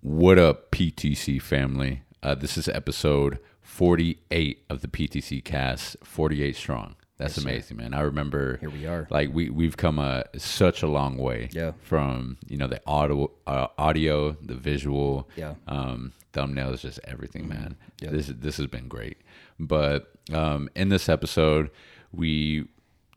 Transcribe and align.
What 0.00 0.38
up, 0.38 0.70
PTC 0.70 1.40
family? 1.42 2.02
Uh, 2.22 2.34
this 2.34 2.56
is 2.56 2.68
episode 2.68 3.38
48 3.62 4.64
of 4.70 4.80
the 4.80 4.88
PTC 4.88 5.44
cast, 5.44 5.96
48 6.04 6.56
strong. 6.56 6.94
That's 7.16 7.36
Yes, 7.36 7.44
amazing, 7.44 7.76
man. 7.78 7.94
I 7.94 8.00
remember 8.02 8.58
Here 8.58 8.70
we 8.70 8.86
are. 8.86 9.08
Like 9.10 9.30
we 9.34 9.50
we've 9.50 9.76
come 9.76 9.98
a 9.98 10.24
such 10.36 10.84
a 10.84 10.86
long 10.86 11.16
way. 11.16 11.48
Yeah. 11.50 11.72
From 11.82 12.38
you 12.46 12.56
know 12.56 12.68
the 12.68 12.80
audio, 12.86 13.32
uh, 13.44 13.66
audio, 13.76 14.32
the 14.40 14.54
visual, 14.54 15.28
Yeah. 15.34 15.54
um, 15.66 16.12
thumbnails, 16.32 16.80
just 16.80 17.00
everything, 17.02 17.48
man. 17.48 17.76
Yeah. 18.00 18.10
This 18.10 18.28
this 18.28 18.56
has 18.58 18.68
been 18.68 18.86
great. 18.86 19.18
But 19.58 20.12
um, 20.32 20.68
in 20.76 20.90
this 20.90 21.08
episode, 21.08 21.70
we 22.12 22.68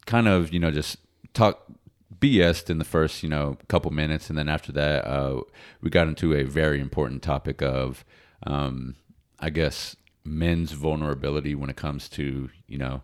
kind 0.07 0.27
of 0.27 0.51
you 0.51 0.59
know 0.59 0.71
just 0.71 0.97
talk 1.35 1.63
BS 2.21 2.69
in 2.69 2.77
the 2.77 2.85
first 2.85 3.23
you 3.23 3.29
know 3.29 3.57
couple 3.67 3.91
minutes, 3.91 4.29
and 4.29 4.37
then 4.37 4.47
after 4.47 4.71
that, 4.71 5.05
uh, 5.05 5.41
we 5.81 5.89
got 5.89 6.07
into 6.07 6.33
a 6.33 6.43
very 6.43 6.79
important 6.79 7.21
topic 7.21 7.61
of, 7.61 8.05
um, 8.45 8.95
I 9.39 9.49
guess, 9.49 9.95
men's 10.23 10.71
vulnerability 10.71 11.55
when 11.55 11.69
it 11.69 11.75
comes 11.75 12.07
to 12.09 12.49
you 12.67 12.77
know 12.77 13.01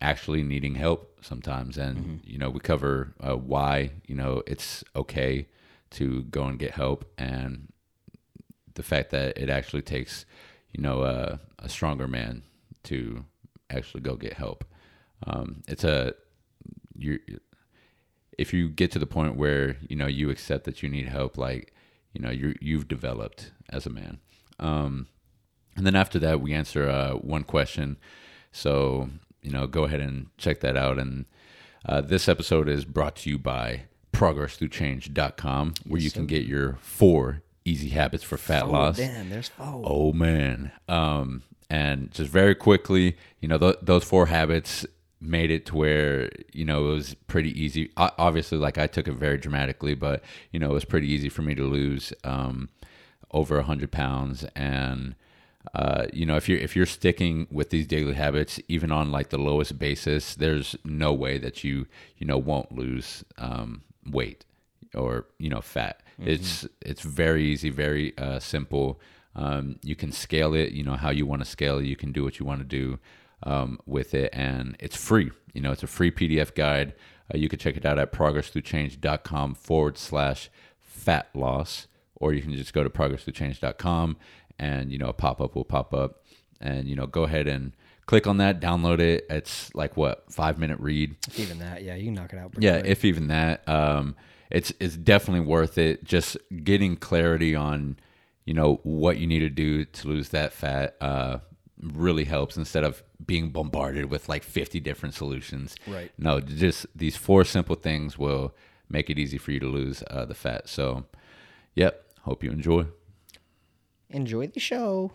actually 0.00 0.42
needing 0.42 0.74
help 0.74 1.18
sometimes. 1.22 1.76
And 1.78 2.20
you 2.24 2.38
know 2.38 2.50
we 2.50 2.60
cover 2.60 3.14
uh, 3.20 3.36
why 3.36 3.92
you 4.06 4.14
know 4.14 4.42
it's 4.46 4.82
okay 4.96 5.46
to 5.90 6.22
go 6.24 6.44
and 6.44 6.58
get 6.58 6.72
help 6.72 7.04
and 7.18 7.68
the 8.74 8.82
fact 8.82 9.10
that 9.10 9.36
it 9.36 9.50
actually 9.50 9.82
takes 9.82 10.24
you 10.72 10.80
know 10.80 11.02
a, 11.02 11.40
a 11.58 11.68
stronger 11.68 12.08
man 12.08 12.42
to 12.84 13.24
actually 13.68 14.00
go 14.00 14.16
get 14.16 14.34
help. 14.34 14.64
Um, 15.26 15.62
it's 15.68 15.84
a 15.84 16.14
you 16.96 17.18
if 18.40 18.52
you 18.54 18.68
get 18.68 18.90
to 18.92 18.98
the 18.98 19.06
point 19.06 19.36
where 19.36 19.76
you 19.88 19.96
know 19.96 20.06
you 20.06 20.30
accept 20.30 20.64
that 20.64 20.82
you 20.82 20.88
need 20.88 21.06
help 21.08 21.36
like 21.36 21.72
you 22.14 22.20
know 22.22 22.30
you 22.30 22.54
you've 22.60 22.88
developed 22.88 23.52
as 23.70 23.86
a 23.86 23.90
man. 23.90 24.18
Um, 24.58 25.06
and 25.76 25.86
then 25.86 25.94
after 25.96 26.18
that 26.20 26.40
we 26.40 26.52
answer 26.52 26.88
uh, 26.88 27.12
one 27.36 27.44
question. 27.44 27.96
So 28.52 29.08
you 29.42 29.50
know 29.50 29.66
go 29.66 29.84
ahead 29.84 30.00
and 30.00 30.26
check 30.38 30.60
that 30.60 30.76
out. 30.76 30.98
And 30.98 31.26
uh, 31.88 32.00
this 32.00 32.28
episode 32.28 32.68
is 32.68 32.84
brought 32.84 33.16
to 33.16 33.30
you 33.30 33.38
by 33.38 33.82
progressthroughchange.com 34.12 35.74
where 35.86 36.00
you 36.00 36.10
can 36.10 36.26
get 36.26 36.44
your 36.44 36.76
four 36.80 37.42
easy 37.64 37.90
habits 37.90 38.24
for 38.24 38.36
fat 38.36 38.64
Oh, 38.64 38.70
loss. 38.70 38.96
damn, 38.96 39.30
there's 39.30 39.48
four. 39.48 39.82
Oh 39.84 40.12
man. 40.12 40.72
Um, 40.88 41.42
and 41.68 42.10
just 42.10 42.30
very 42.30 42.54
quickly, 42.54 43.16
you 43.40 43.48
know, 43.48 43.58
th- 43.58 43.76
those 43.82 44.02
four 44.04 44.26
habits 44.26 44.84
made 45.20 45.50
it 45.50 45.66
to 45.66 45.76
where 45.76 46.30
you 46.52 46.64
know 46.64 46.86
it 46.86 46.94
was 46.94 47.14
pretty 47.26 47.50
easy. 47.60 47.90
O- 47.96 48.10
obviously, 48.18 48.58
like 48.58 48.78
I 48.78 48.86
took 48.86 49.08
it 49.08 49.12
very 49.12 49.38
dramatically, 49.38 49.94
but 49.94 50.22
you 50.50 50.58
know 50.58 50.70
it 50.70 50.74
was 50.74 50.84
pretty 50.84 51.08
easy 51.08 51.28
for 51.28 51.42
me 51.42 51.54
to 51.54 51.64
lose 51.64 52.12
um, 52.24 52.68
over 53.32 53.58
a 53.58 53.62
hundred 53.62 53.90
pounds. 53.92 54.44
And 54.56 55.14
uh, 55.74 56.06
you 56.12 56.24
know, 56.24 56.36
if 56.36 56.48
you're 56.48 56.58
if 56.58 56.74
you're 56.74 56.86
sticking 56.86 57.46
with 57.50 57.70
these 57.70 57.86
daily 57.86 58.14
habits, 58.14 58.60
even 58.68 58.90
on 58.90 59.12
like 59.12 59.28
the 59.28 59.38
lowest 59.38 59.78
basis, 59.78 60.34
there's 60.34 60.76
no 60.84 61.12
way 61.12 61.38
that 61.38 61.62
you 61.62 61.86
you 62.16 62.26
know 62.26 62.38
won't 62.38 62.72
lose 62.72 63.24
um, 63.38 63.82
weight 64.06 64.44
or 64.94 65.26
you 65.38 65.50
know 65.50 65.60
fat. 65.60 66.00
It's 66.18 66.66
it's 66.80 67.02
very 67.02 67.44
easy, 67.44 67.70
very 67.70 68.16
uh, 68.18 68.38
simple. 68.40 69.00
Um, 69.36 69.78
you 69.82 69.94
can 69.94 70.10
scale 70.10 70.54
it, 70.54 70.72
you 70.72 70.82
know 70.82 70.96
how 70.96 71.10
you 71.10 71.24
want 71.24 71.42
to 71.42 71.48
scale 71.48 71.78
it. 71.78 71.84
You 71.84 71.94
can 71.96 72.10
do 72.10 72.24
what 72.24 72.38
you 72.40 72.46
want 72.46 72.60
to 72.60 72.66
do 72.66 72.98
um, 73.42 73.78
with 73.86 74.14
it, 74.14 74.30
and 74.32 74.76
it's 74.80 74.96
free. 74.96 75.30
You 75.52 75.60
know, 75.60 75.72
it's 75.72 75.82
a 75.82 75.88
free 75.88 76.10
PDF 76.10 76.54
guide. 76.54 76.94
Uh, 77.32 77.38
you 77.38 77.48
can 77.48 77.58
check 77.58 77.76
it 77.76 77.84
out 77.84 77.98
at 77.98 78.12
progressthroughchange.com 78.12 79.54
forward 79.54 79.98
slash 79.98 80.50
fat 80.80 81.28
loss, 81.34 81.86
or 82.16 82.32
you 82.32 82.42
can 82.42 82.52
just 82.54 82.72
go 82.72 82.82
to 82.82 82.90
progressthroughchange.com 82.90 84.16
and 84.60 84.92
you 84.92 84.98
know 84.98 85.08
a 85.08 85.12
pop 85.12 85.40
up 85.40 85.56
will 85.56 85.64
pop 85.64 85.92
up, 85.92 86.22
and 86.60 86.86
you 86.86 86.94
know 86.94 87.06
go 87.06 87.24
ahead 87.24 87.48
and 87.48 87.72
click 88.06 88.26
on 88.26 88.36
that, 88.36 88.60
download 88.60 89.00
it. 89.00 89.26
It's 89.30 89.74
like 89.74 89.96
what 89.96 90.30
five 90.30 90.58
minute 90.58 90.78
read. 90.78 91.16
Even 91.36 91.58
that, 91.60 91.82
yeah, 91.82 91.94
you 91.94 92.06
can 92.06 92.14
knock 92.14 92.32
it 92.32 92.38
out. 92.38 92.52
Yeah, 92.58 92.80
quick. 92.80 92.90
if 92.90 93.04
even 93.04 93.28
that, 93.28 93.66
um, 93.68 94.14
it's 94.50 94.72
it's 94.78 94.96
definitely 94.96 95.46
worth 95.46 95.78
it. 95.78 96.04
Just 96.04 96.36
getting 96.62 96.96
clarity 96.96 97.56
on, 97.56 97.96
you 98.44 98.52
know, 98.52 98.80
what 98.82 99.16
you 99.16 99.26
need 99.26 99.40
to 99.40 99.48
do 99.48 99.84
to 99.84 100.08
lose 100.08 100.28
that 100.28 100.52
fat 100.52 100.96
uh, 101.00 101.38
really 101.82 102.24
helps 102.24 102.56
instead 102.56 102.84
of 102.84 103.02
being 103.24 103.50
bombarded 103.50 104.10
with 104.10 104.28
like 104.28 104.44
fifty 104.44 104.80
different 104.80 105.14
solutions. 105.14 105.76
Right. 105.86 106.10
No, 106.18 106.40
just 106.40 106.86
these 106.94 107.16
four 107.16 107.44
simple 107.44 107.76
things 107.76 108.18
will 108.18 108.54
make 108.88 109.10
it 109.10 109.18
easy 109.18 109.38
for 109.38 109.52
you 109.52 109.60
to 109.60 109.68
lose 109.68 110.02
uh, 110.10 110.24
the 110.24 110.34
fat. 110.34 110.68
So, 110.68 111.04
yep. 111.74 112.04
Hope 112.22 112.44
you 112.44 112.50
enjoy. 112.50 112.86
enjoy 114.10 114.46
the 114.48 114.60
show. 114.60 115.12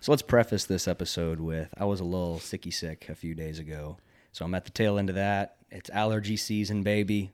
So 0.00 0.12
let's 0.12 0.22
preface 0.22 0.64
this 0.64 0.88
episode 0.88 1.40
with 1.40 1.68
I 1.76 1.84
was 1.84 2.00
a 2.00 2.04
little 2.04 2.38
sicky 2.38 2.72
sick 2.72 3.08
a 3.08 3.14
few 3.14 3.34
days 3.34 3.58
ago. 3.58 3.98
So 4.32 4.44
I'm 4.44 4.54
at 4.54 4.64
the 4.64 4.70
tail 4.70 4.98
end 4.98 5.08
of 5.08 5.16
that. 5.16 5.56
It's 5.70 5.90
allergy 5.90 6.36
season, 6.36 6.82
baby. 6.82 7.32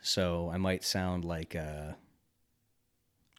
So 0.00 0.50
I 0.52 0.58
might 0.58 0.84
sound 0.84 1.24
like 1.24 1.54
uh 1.54 1.92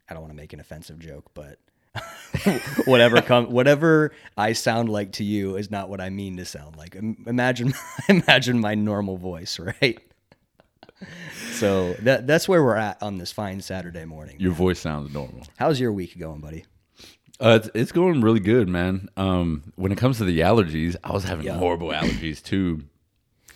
I 0.09 0.13
don't 0.13 0.21
want 0.21 0.31
to 0.31 0.37
make 0.37 0.53
an 0.53 0.59
offensive 0.59 0.99
joke, 0.99 1.31
but 1.33 1.59
whatever 2.85 3.21
come 3.21 3.51
whatever 3.51 4.11
I 4.37 4.53
sound 4.53 4.89
like 4.89 5.13
to 5.13 5.23
you 5.23 5.55
is 5.55 5.69
not 5.69 5.89
what 5.89 6.01
I 6.01 6.09
mean 6.09 6.37
to 6.37 6.45
sound 6.45 6.75
like. 6.75 6.95
Imagine 6.95 7.73
imagine 8.09 8.59
my 8.59 8.75
normal 8.75 9.17
voice, 9.17 9.59
right? 9.59 9.99
So 11.51 11.93
that 11.95 12.25
that's 12.27 12.47
where 12.47 12.63
we're 12.63 12.75
at 12.75 13.01
on 13.03 13.17
this 13.17 13.31
fine 13.31 13.61
Saturday 13.61 14.05
morning. 14.05 14.37
Your 14.39 14.51
voice 14.53 14.79
sounds 14.79 15.13
normal. 15.13 15.43
How's 15.57 15.79
your 15.79 15.91
week 15.91 16.17
going, 16.17 16.41
buddy? 16.41 16.65
Uh, 17.39 17.59
it's, 17.61 17.69
it's 17.73 17.91
going 17.91 18.21
really 18.21 18.39
good, 18.39 18.69
man. 18.69 19.09
Um, 19.17 19.73
when 19.75 19.91
it 19.91 19.97
comes 19.97 20.17
to 20.19 20.23
the 20.23 20.39
allergies, 20.41 20.95
I 21.03 21.11
was 21.11 21.23
having 21.23 21.45
Yeah. 21.45 21.57
horrible 21.57 21.89
allergies 21.89 22.41
too, 22.41 22.83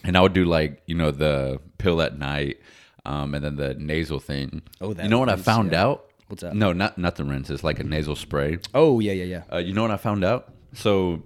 and 0.04 0.18
I 0.18 0.22
would 0.22 0.34
do 0.34 0.46
like 0.46 0.82
you 0.86 0.96
know 0.96 1.12
the 1.12 1.60
pill 1.78 2.02
at 2.02 2.18
night, 2.18 2.60
um, 3.06 3.34
and 3.34 3.44
then 3.44 3.56
the 3.56 3.74
nasal 3.76 4.20
thing. 4.20 4.62
Oh, 4.82 4.94
that 4.94 5.04
you 5.04 5.10
know 5.10 5.20
what 5.20 5.30
I 5.30 5.36
found 5.36 5.72
yeah. 5.72 5.84
out? 5.84 6.07
What's 6.28 6.44
that? 6.44 6.56
No, 6.56 6.74
not 6.74 6.98
not 6.98 7.16
the 7.16 7.24
rinse. 7.26 7.50
It's 7.50 7.64
like 7.64 7.80
a 7.80 7.84
nasal 7.84 8.16
spray. 8.16 8.60
Oh 8.74 9.00
yeah, 9.00 9.14
yeah, 9.14 9.24
yeah. 9.24 9.44
Uh, 9.52 9.58
you 9.58 9.74
know 9.74 9.82
what 9.82 9.92
I 9.92 9.98
found 9.98 10.24
out? 10.24 10.54
So 10.74 11.24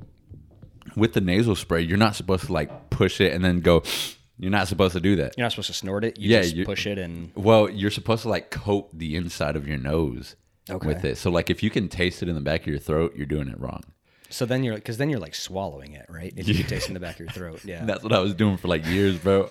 with 0.96 1.14
the 1.14 1.22
nasal 1.22 1.56
spray, 1.56 1.82
you're 1.82 1.98
not 1.98 2.16
supposed 2.16 2.46
to 2.46 2.54
like 2.54 2.90
push 2.90 3.20
it 3.22 3.34
and 3.34 3.44
then 3.44 3.60
go. 3.62 3.84
You're 4.38 4.50
not 4.50 4.68
supposed 4.68 4.94
to 4.94 5.00
do 5.00 5.18
that. 5.18 5.36
You're 5.38 5.46
not 5.46 5.52
supposed 5.52 5.68
to 5.68 5.74
snort 5.76 6.04
it. 6.04 6.18
You 6.18 6.32
Yeah, 6.32 6.42
just 6.42 6.64
push 6.66 6.88
it 6.88 6.98
and 6.98 7.30
Well, 7.36 7.70
you're 7.70 7.92
supposed 7.92 8.24
to 8.24 8.30
like 8.30 8.50
coat 8.50 8.90
the 8.92 9.16
inside 9.16 9.56
of 9.56 9.68
your 9.68 9.78
nose 9.78 10.36
Okay. 10.68 10.88
with 10.88 11.06
it. 11.06 11.20
So 11.20 11.30
like 11.30 11.52
if 11.52 11.62
you 11.62 11.70
can 11.70 11.88
taste 11.90 12.24
it 12.24 12.28
in 12.30 12.34
the 12.34 12.42
back 12.42 12.62
of 12.62 12.68
your 12.68 12.80
throat, 12.80 13.14
you're 13.16 13.28
doing 13.28 13.50
it 13.50 13.60
wrong. 13.60 13.84
So 14.32 14.46
then 14.46 14.64
you're 14.64 14.74
like, 14.74 14.84
because 14.84 14.98
then 14.98 15.10
you're 15.10 15.20
like 15.20 15.36
swallowing 15.36 15.94
it, 15.94 16.06
right? 16.10 16.34
If 16.36 16.48
you 16.48 16.56
can 16.56 16.66
taste 16.66 16.88
in 16.88 16.94
the 16.96 17.00
back 17.00 17.16
of 17.16 17.20
your 17.22 17.30
throat. 17.30 17.62
Yeah. 17.66 17.86
That's 17.86 18.02
what 18.04 18.12
I 18.14 18.20
was 18.20 18.34
doing 18.34 18.58
for 18.58 18.68
like 18.68 18.86
years, 18.88 19.18
bro. 19.20 19.50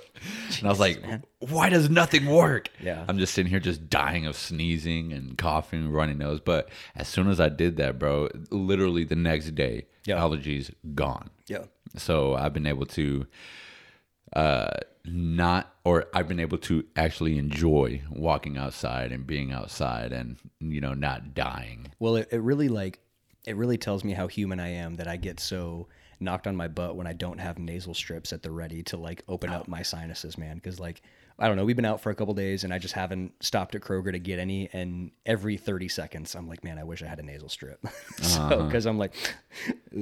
and 0.59 0.67
I 0.67 0.69
was 0.71 0.81
like, 0.81 1.03
why 1.39 1.69
does 1.69 1.89
nothing 1.89 2.27
work? 2.27 2.71
Yeah. 2.83 3.05
I'm 3.09 3.19
just 3.19 3.35
sitting 3.35 3.49
here 3.51 3.61
just 3.61 3.89
dying 3.89 4.27
of 4.27 4.35
sneezing 4.37 5.13
and 5.13 5.39
coughing, 5.39 5.91
runny 5.91 6.15
nose. 6.15 6.41
But 6.41 6.69
as 6.97 7.07
soon 7.09 7.29
as 7.29 7.39
I 7.41 7.49
did 7.49 7.77
that, 7.77 7.99
bro, 7.99 8.29
literally 8.51 9.05
the 9.05 9.17
next 9.17 9.55
day, 9.55 9.87
Yeah. 10.07 10.17
allergies 10.19 10.73
gone. 10.95 11.31
yeah. 11.47 11.65
So 11.97 12.35
I've 12.35 12.53
been 12.53 12.67
able 12.67 12.87
to 12.87 13.27
uh 14.35 14.71
not 15.05 15.75
or 15.85 16.07
I've 16.15 16.29
been 16.29 16.39
able 16.41 16.59
to 16.59 16.85
actually 16.95 17.37
enjoy 17.39 18.03
walking 18.11 18.57
outside 18.59 19.13
and 19.13 19.27
being 19.27 19.51
outside 19.51 20.13
and 20.13 20.37
you 20.61 20.81
know 20.81 20.95
not 20.95 21.35
dying. 21.35 21.93
Well, 21.99 22.17
it, 22.17 22.29
it 22.31 22.41
really 22.41 22.69
like 22.69 23.01
it 23.47 23.57
really 23.57 23.79
tells 23.79 24.05
me 24.05 24.13
how 24.13 24.27
human 24.27 24.61
I 24.61 24.69
am 24.69 24.97
that 24.97 25.09
I 25.09 25.17
get 25.17 25.41
so 25.41 25.89
knocked 26.21 26.47
on 26.47 26.55
my 26.55 26.69
butt 26.69 26.97
when 26.97 27.07
I 27.07 27.15
don't 27.15 27.39
have 27.39 27.59
nasal 27.59 27.95
strips 27.95 28.33
at 28.33 28.43
the 28.43 28.51
ready 28.51 28.83
to 28.85 28.97
like 28.97 29.23
open 29.29 29.51
oh. 29.51 29.57
up 29.57 29.69
my 29.69 29.83
sinuses, 29.83 30.37
man. 30.37 30.57
Because 30.57 30.79
like 30.79 31.03
I 31.41 31.49
don't 31.49 31.57
know, 31.57 31.65
we've 31.65 31.77
been 31.77 31.85
out 31.85 32.01
for 32.01 32.11
a 32.11 32.15
couple 32.15 32.35
days 32.35 32.65
and 32.65 32.73
I 32.73 32.79
just 32.79 32.95
haven't 32.95 33.33
stopped 33.41 33.75
at 33.75 33.81
Kroger 33.81 34.13
to 34.13 34.19
get 34.19 34.39
any. 34.39 34.69
And 34.73 35.11
every 35.27 35.57
thirty 35.57 35.89
seconds, 35.89 36.35
I'm 36.35 36.47
like, 36.49 36.63
man, 36.63 36.79
I 36.79 36.85
wish 36.85 37.03
I 37.03 37.07
had 37.07 37.19
a 37.19 37.23
nasal 37.23 37.49
strip. 37.49 37.85
so 38.21 38.65
because 38.67 38.87
I'm 38.87 38.99
like, 38.99 39.15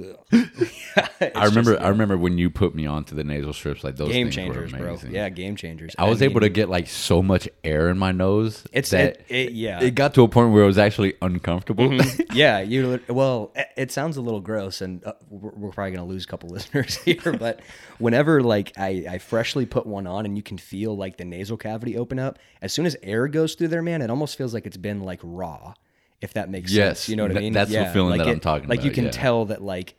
I 1.34 1.44
remember 1.44 1.80
I 1.80 1.88
remember 1.88 2.16
when 2.16 2.38
you 2.38 2.50
put 2.50 2.74
me 2.74 2.86
onto 2.86 3.14
the 3.14 3.24
nasal 3.24 3.52
strips 3.52 3.84
like 3.84 3.96
those 3.96 4.10
game 4.12 4.30
changers, 4.30 4.72
bro. 4.72 4.98
Yeah, 5.08 5.28
game 5.28 5.56
changers. 5.56 5.94
I 5.98 6.08
was 6.08 6.20
mean, 6.20 6.30
able 6.30 6.40
to 6.40 6.48
get 6.48 6.68
like 6.68 6.88
so 6.88 7.22
much 7.22 7.48
air 7.64 7.88
in 7.88 7.98
my 7.98 8.12
nose. 8.12 8.64
It's 8.72 8.90
that 8.90 9.20
it, 9.28 9.48
it, 9.48 9.52
yeah. 9.52 9.80
it 9.80 9.94
got 9.94 10.14
to 10.14 10.22
a 10.22 10.28
point 10.28 10.52
where 10.52 10.64
it 10.64 10.66
was 10.66 10.78
actually 10.78 11.14
uncomfortable. 11.22 11.98
yeah, 12.32 12.60
you. 12.60 13.00
Well, 13.08 13.52
it- 13.54 13.68
it 13.78 13.92
sounds 13.92 14.16
a 14.16 14.20
little 14.20 14.40
gross, 14.40 14.80
and 14.80 15.04
uh, 15.04 15.12
we're, 15.30 15.50
we're 15.50 15.70
probably 15.70 15.92
gonna 15.92 16.06
lose 16.06 16.24
a 16.24 16.26
couple 16.26 16.48
listeners 16.50 16.96
here. 16.96 17.32
But 17.38 17.60
whenever 17.98 18.42
like 18.42 18.72
I, 18.76 19.06
I 19.08 19.18
freshly 19.18 19.66
put 19.66 19.86
one 19.86 20.06
on, 20.06 20.26
and 20.26 20.36
you 20.36 20.42
can 20.42 20.58
feel 20.58 20.96
like 20.96 21.16
the 21.16 21.24
nasal 21.28 21.56
cavity 21.56 21.96
open 21.96 22.19
up, 22.19 22.38
as 22.62 22.72
soon 22.72 22.86
as 22.86 22.96
air 23.02 23.28
goes 23.28 23.54
through 23.54 23.69
there, 23.69 23.82
man, 23.82 24.02
it 24.02 24.10
almost 24.10 24.36
feels 24.36 24.52
like 24.54 24.66
it's 24.66 24.76
been 24.76 25.00
like 25.00 25.20
raw. 25.22 25.75
If 26.20 26.32
that 26.34 26.50
makes 26.50 26.72
Yes, 26.72 27.00
sense, 27.00 27.08
you 27.10 27.16
know 27.16 27.22
what 27.25 27.36
I 27.36 27.40
mean? 27.40 27.52
that's 27.52 27.70
the 27.70 27.86
feeling 27.92 28.10
like 28.10 28.19
that 28.26 28.28
I'm 28.28 28.40
talking 28.40 28.69
Like 28.69 28.82
you 28.84 28.90
can 28.90 29.04
yeah. 29.04 29.10
tell 29.10 29.44
that 29.46 29.62
like 29.62 29.94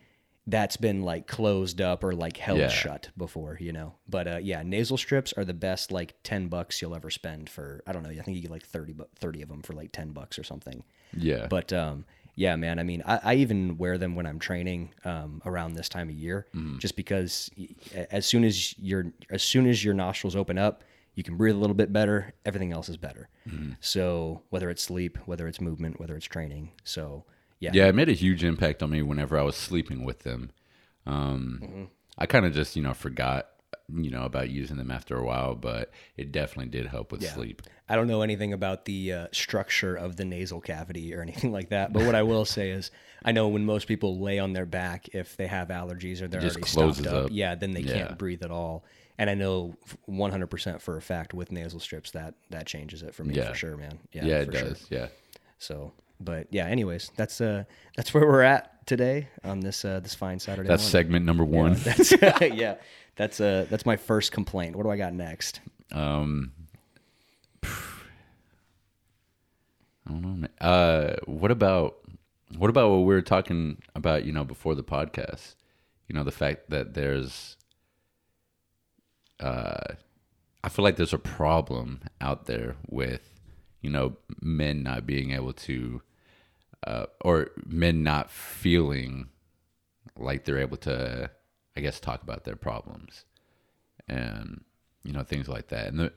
that's 0.48 0.78
been 0.78 1.04
like 1.04 1.28
closed 1.28 1.80
up 1.80 2.04
or 2.04 2.14
like 2.14 2.36
held 2.36 2.60
Yeah. 2.60 2.68
shut 2.70 3.10
before, 3.18 3.58
you 3.62 3.72
know. 3.72 3.94
But 4.10 4.28
uh, 4.28 4.38
yeah, 4.42 4.64
nasal 4.64 4.98
strips 4.98 5.32
are 5.38 5.46
the 5.46 5.54
best 5.54 5.92
like 5.92 6.16
10 6.24 6.48
bucks 6.48 6.82
you'll 6.82 6.96
ever 6.96 7.10
spend 7.10 7.50
for 7.50 7.82
I 7.88 7.94
don't 7.94 8.04
know, 8.04 8.10
I 8.10 8.16
think 8.22 8.36
you 8.36 8.42
get 8.42 8.52
like 8.52 8.66
30 8.66 8.94
bu- 8.94 9.04
30 9.16 9.44
of 9.44 9.50
them 9.50 9.62
for 9.62 9.74
like 9.74 9.92
10 9.92 10.10
bucks 10.12 10.38
or 10.40 10.44
something. 10.44 10.84
Yeah. 11.16 11.46
But 11.50 11.72
um, 11.72 12.04
yeah, 12.36 12.56
man. 12.56 12.80
I 12.80 12.84
mean, 12.84 13.04
I, 13.06 13.20
I 13.24 13.34
even 13.36 13.78
wear 13.78 13.98
them 13.98 14.16
when 14.16 14.26
I'm 14.26 14.40
training 14.40 14.94
um, 15.06 15.42
around 15.46 15.74
this 15.76 15.88
time 15.88 16.10
of 16.10 16.16
year, 16.16 16.48
just 16.80 16.96
because 16.96 17.50
as 18.12 18.26
soon 18.26 18.44
as 18.44 18.78
your 18.80 19.06
as 19.30 19.44
soon 19.44 19.68
as 19.68 19.84
your 19.86 19.94
nostrils 19.94 20.36
open 20.36 20.58
up, 20.58 20.84
you 21.20 21.24
can 21.24 21.36
breathe 21.38 21.56
a 21.56 21.58
little 21.60 21.76
bit 21.76 21.92
better. 21.92 22.34
Everything 22.46 22.72
else 22.72 22.88
is 22.88 22.96
better. 22.98 23.28
So 23.82 24.44
whether 24.50 24.70
it's 24.70 24.82
sleep, 24.82 25.18
whether 25.26 25.48
it's 25.48 25.60
movement, 25.60 26.00
whether 26.00 26.16
it's 26.16 26.26
training, 26.26 26.72
so 26.84 27.26
yeah, 27.60 27.72
yeah, 27.74 27.88
it 27.88 27.96
made 27.96 28.08
a 28.08 28.14
huge 28.14 28.44
impact 28.44 28.82
on 28.82 28.90
me 28.92 29.02
whenever 29.02 29.38
I 29.38 29.42
was 29.44 29.56
sleeping 29.58 30.06
with 30.06 30.20
them. 30.20 30.52
Um, 31.06 31.60
Mm-hmm. 31.64 31.84
I 32.18 32.26
kind 32.26 32.46
of 32.46 32.54
just, 32.54 32.76
you 32.76 32.84
know, 32.84 32.94
forgot, 32.94 33.48
you 33.94 34.12
know, 34.12 34.24
about 34.24 34.50
using 34.50 34.76
them 34.78 34.92
after 34.92 35.18
a 35.18 35.24
while, 35.24 35.56
but 35.56 35.90
it 36.18 36.34
definitely 36.34 36.70
did 36.70 36.86
help 36.88 37.12
with 37.14 37.26
sleep. 37.26 37.62
I 37.88 37.96
don't 37.96 38.08
know 38.08 38.22
anything 38.24 38.52
about 38.52 38.84
the 38.84 39.14
uh, 39.14 39.28
structure 39.32 39.96
of 39.96 40.18
the 40.18 40.26
nasal 40.26 40.60
cavity 40.60 41.14
or 41.16 41.22
anything 41.28 41.52
like 41.54 41.70
that. 41.70 41.94
But 41.94 42.04
what 42.06 42.16
I 42.16 42.24
will 42.24 42.44
say 42.46 42.72
is, 42.72 42.92
I 43.24 43.32
know 43.32 43.48
when 43.48 43.66
most 43.66 43.88
people 43.88 44.20
lay 44.20 44.38
on 44.38 44.52
their 44.54 44.66
back, 44.66 45.08
if 45.14 45.38
they 45.38 45.48
have 45.48 45.70
allergies 45.70 46.22
or 46.22 46.28
they're 46.28 46.42
just 46.42 46.58
already 46.58 46.72
closes 46.72 47.04
stopped 47.06 47.16
up, 47.16 47.26
up. 47.26 47.32
yeah, 47.32 47.56
then 47.56 47.72
they 47.72 47.82
Yeah. 47.82 47.94
can't 48.08 48.18
breathe 48.18 48.44
at 48.44 48.52
all. 48.52 48.84
And 49.20 49.30
I 49.30 49.34
know 49.36 49.76
100% 50.10 50.80
for 50.82 50.96
a 50.98 51.02
fact 51.02 51.34
with 51.36 51.52
nasal 51.52 51.80
strips 51.82 52.12
that 52.12 52.34
that 52.52 52.66
changes 52.66 53.04
it 53.04 53.14
for 53.14 53.24
me 53.26 53.36
Yeah. 53.36 53.50
for 53.50 53.54
sure, 53.56 53.76
man. 53.78 54.00
Yeah, 54.14 54.26
Yeah, 54.26 54.36
it 54.40 54.46
for 54.46 54.58
sure. 54.58 54.70
does. 54.70 54.88
Yeah. 54.90 55.08
So, 55.58 55.92
but 56.22 56.48
yeah, 56.52 56.66
anyways, 56.68 57.12
that's 57.18 57.42
uh 57.42 57.66
that's 57.98 58.14
where 58.14 58.26
we're 58.26 58.44
at 58.44 58.88
today 58.88 59.28
on 59.44 59.60
this 59.60 59.84
uh 59.84 60.00
this 60.00 60.16
fine 60.16 60.40
Saturday. 60.40 60.70
That's 60.70 60.84
morning. 60.84 60.92
segment 60.92 61.26
number 61.26 61.44
one. 61.44 61.74
That's 61.74 62.12
yeah. 62.42 62.76
That's 63.18 63.42
uh 63.42 63.66
that's 63.70 63.86
my 63.86 63.98
first 63.98 64.32
complaint. 64.32 64.78
What 64.78 64.84
do 64.84 64.90
I 64.90 64.96
got 64.98 65.14
next? 65.14 65.60
Um, 65.92 66.54
I 70.08 70.12
don't 70.12 70.22
know. 70.22 70.30
man. 70.30 70.50
Uh, 70.62 71.16
what 71.26 71.52
about 71.52 71.98
what 72.58 72.70
about 72.70 72.90
what 72.90 73.00
we 73.00 73.14
were 73.14 73.22
talking 73.22 73.82
about? 73.96 74.26
You 74.26 74.32
know, 74.32 74.44
before 74.44 74.76
the 74.76 74.84
podcast. 74.84 75.56
You 76.08 76.16
know, 76.16 76.24
the 76.24 76.32
fact 76.32 76.70
that 76.70 76.94
there's. 76.94 77.58
Uh, 79.40 79.96
I 80.64 80.70
feel 80.70 80.84
like 80.84 80.98
there's 80.98 81.14
a 81.14 81.20
problem 81.20 82.02
out 82.20 82.46
there 82.46 82.76
with, 82.90 83.40
you 83.82 83.90
know, 83.90 84.18
men 84.42 84.84
not 84.84 85.06
being 85.06 85.32
able 85.32 85.54
to, 85.54 86.02
uh, 86.86 87.06
or 87.22 87.52
men 87.66 88.04
not 88.04 88.30
feeling 88.30 89.30
like 90.18 90.44
they're 90.46 90.60
able 90.60 90.78
to, 90.78 91.30
I 91.78 91.82
guess, 91.82 92.00
talk 92.00 92.22
about 92.24 92.44
their 92.44 92.58
problems, 92.58 93.24
and 94.08 94.64
you 95.04 95.14
know 95.14 95.24
things 95.24 95.48
like 95.48 95.70
that. 95.70 95.88
And 95.88 96.00
the 96.00 96.14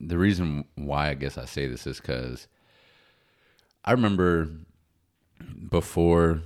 the 0.00 0.18
reason 0.18 0.64
why 0.74 1.10
I 1.10 1.14
guess 1.14 1.38
I 1.38 1.44
say 1.44 1.68
this 1.68 1.86
is 1.86 2.00
because 2.00 2.48
I 3.84 3.92
remember 3.92 4.48
before 5.70 6.42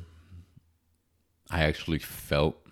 I 1.51 1.63
actually 1.63 1.99
felt 1.99 2.66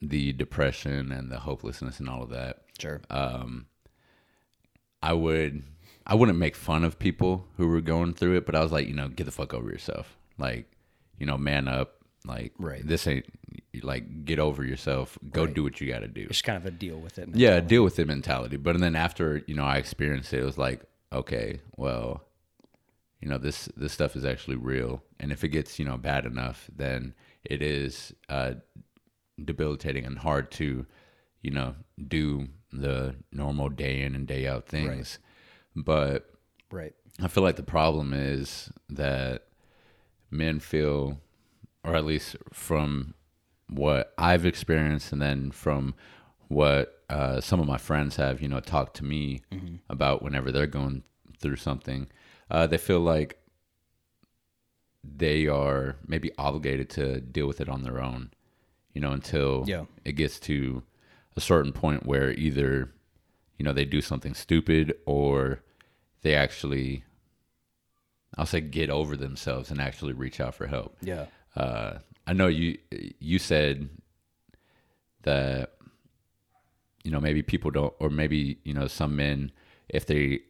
the 0.00 0.32
depression 0.32 1.10
and 1.12 1.30
the 1.30 1.40
hopelessness 1.40 1.98
and 2.00 2.08
all 2.08 2.22
of 2.22 2.30
that. 2.30 2.62
Sure. 2.78 3.00
Um, 3.10 3.66
I 5.02 5.12
would 5.12 5.62
I 6.06 6.14
wouldn't 6.14 6.38
make 6.38 6.56
fun 6.56 6.84
of 6.84 6.98
people 6.98 7.46
who 7.56 7.68
were 7.68 7.80
going 7.80 8.14
through 8.14 8.36
it, 8.36 8.46
but 8.46 8.54
I 8.54 8.62
was 8.62 8.72
like, 8.72 8.88
you 8.88 8.94
know, 8.94 9.08
get 9.08 9.24
the 9.24 9.30
fuck 9.32 9.52
over 9.52 9.68
yourself. 9.70 10.16
Like, 10.38 10.70
you 11.18 11.26
know, 11.26 11.36
man 11.36 11.68
up. 11.68 11.94
Like, 12.26 12.52
Right. 12.58 12.86
this 12.86 13.06
ain't 13.06 13.26
like 13.82 14.24
get 14.24 14.38
over 14.38 14.64
yourself. 14.64 15.18
Go 15.30 15.46
do 15.46 15.62
what 15.62 15.80
you 15.80 15.86
got 15.86 16.00
to 16.00 16.08
do. 16.08 16.26
Just 16.26 16.44
kind 16.44 16.56
of 16.58 16.66
a 16.66 16.70
deal 16.70 16.98
with 16.98 17.18
it. 17.18 17.28
Yeah, 17.34 17.60
deal 17.60 17.84
with 17.84 17.96
the 17.96 18.04
mentality. 18.04 18.56
But 18.56 18.74
and 18.74 18.82
then 18.82 18.96
after 18.96 19.42
you 19.46 19.54
know 19.54 19.64
I 19.64 19.76
experienced 19.76 20.32
it, 20.34 20.40
it 20.40 20.44
was 20.44 20.58
like, 20.58 20.82
okay, 21.12 21.60
well, 21.76 22.24
you 23.20 23.28
know 23.28 23.38
this 23.38 23.68
this 23.76 23.92
stuff 23.92 24.16
is 24.16 24.24
actually 24.24 24.56
real, 24.56 25.02
and 25.20 25.30
if 25.32 25.44
it 25.44 25.48
gets 25.48 25.78
you 25.78 25.84
know 25.84 25.96
bad 25.96 26.26
enough, 26.26 26.68
then 26.74 27.14
it 27.44 27.62
is 27.62 28.12
uh, 28.28 28.54
debilitating 29.44 30.04
and 30.04 30.18
hard 30.18 30.50
to, 30.52 30.86
you 31.42 31.50
know, 31.50 31.74
do 32.06 32.48
the 32.72 33.14
normal 33.32 33.68
day 33.68 34.02
in 34.02 34.14
and 34.14 34.26
day 34.26 34.46
out 34.46 34.66
things. 34.66 35.18
But 35.74 36.30
Right. 36.70 36.94
I 37.20 37.28
feel 37.28 37.42
like 37.42 37.56
the 37.56 37.62
problem 37.62 38.12
is 38.12 38.70
that 38.90 39.46
men 40.30 40.60
feel, 40.60 41.18
or 41.82 41.96
at 41.96 42.04
least 42.04 42.36
from 42.52 43.14
what 43.68 44.12
I've 44.18 44.44
experienced, 44.46 45.12
and 45.12 45.20
then 45.22 45.50
from 45.50 45.94
what 46.48 47.02
uh, 47.08 47.40
some 47.40 47.60
of 47.60 47.66
my 47.66 47.78
friends 47.78 48.16
have, 48.16 48.40
you 48.42 48.48
know, 48.48 48.60
talked 48.60 48.96
to 48.96 49.04
me 49.04 49.42
about 49.88 50.22
whenever 50.22 50.52
they're 50.52 50.66
going 50.66 51.02
through 51.40 51.56
something, 51.56 52.08
uh, 52.50 52.66
they 52.66 52.78
feel 52.78 53.00
like 53.00 53.38
they 55.04 55.46
are 55.46 55.96
maybe 56.06 56.30
obligated 56.38 56.90
to 56.90 57.20
deal 57.20 57.46
with 57.46 57.60
it 57.60 57.68
on 57.68 57.82
their 57.82 58.00
own, 58.00 58.30
you 58.98 59.02
know, 59.02 59.12
until 59.12 59.62
Yeah. 59.68 59.84
it 60.04 60.14
gets 60.16 60.40
to 60.40 60.82
a 61.36 61.40
certain 61.40 61.70
point 61.72 62.04
where 62.04 62.32
either, 62.32 62.92
you 63.56 63.64
know, 63.64 63.72
they 63.72 63.84
do 63.84 64.00
something 64.00 64.34
stupid 64.34 64.92
or 65.06 65.60
they 66.22 66.34
actually, 66.34 67.04
I'll 68.36 68.44
say, 68.44 68.60
get 68.60 68.90
over 68.90 69.16
themselves 69.16 69.70
and 69.70 69.80
actually 69.80 70.14
reach 70.14 70.40
out 70.40 70.56
for 70.56 70.66
help. 70.66 70.96
Yeah. 71.00 71.26
Uh, 71.54 71.98
I 72.26 72.32
know 72.32 72.48
you 72.48 72.76
you 73.20 73.38
said 73.38 73.88
that 75.22 75.74
you 77.04 77.12
know 77.12 77.20
maybe 77.20 77.42
people 77.42 77.70
don't, 77.70 77.94
or 78.00 78.10
maybe 78.10 78.58
you 78.64 78.74
know 78.74 78.88
some 78.88 79.14
men 79.14 79.52
if 79.88 80.06
they 80.06 80.40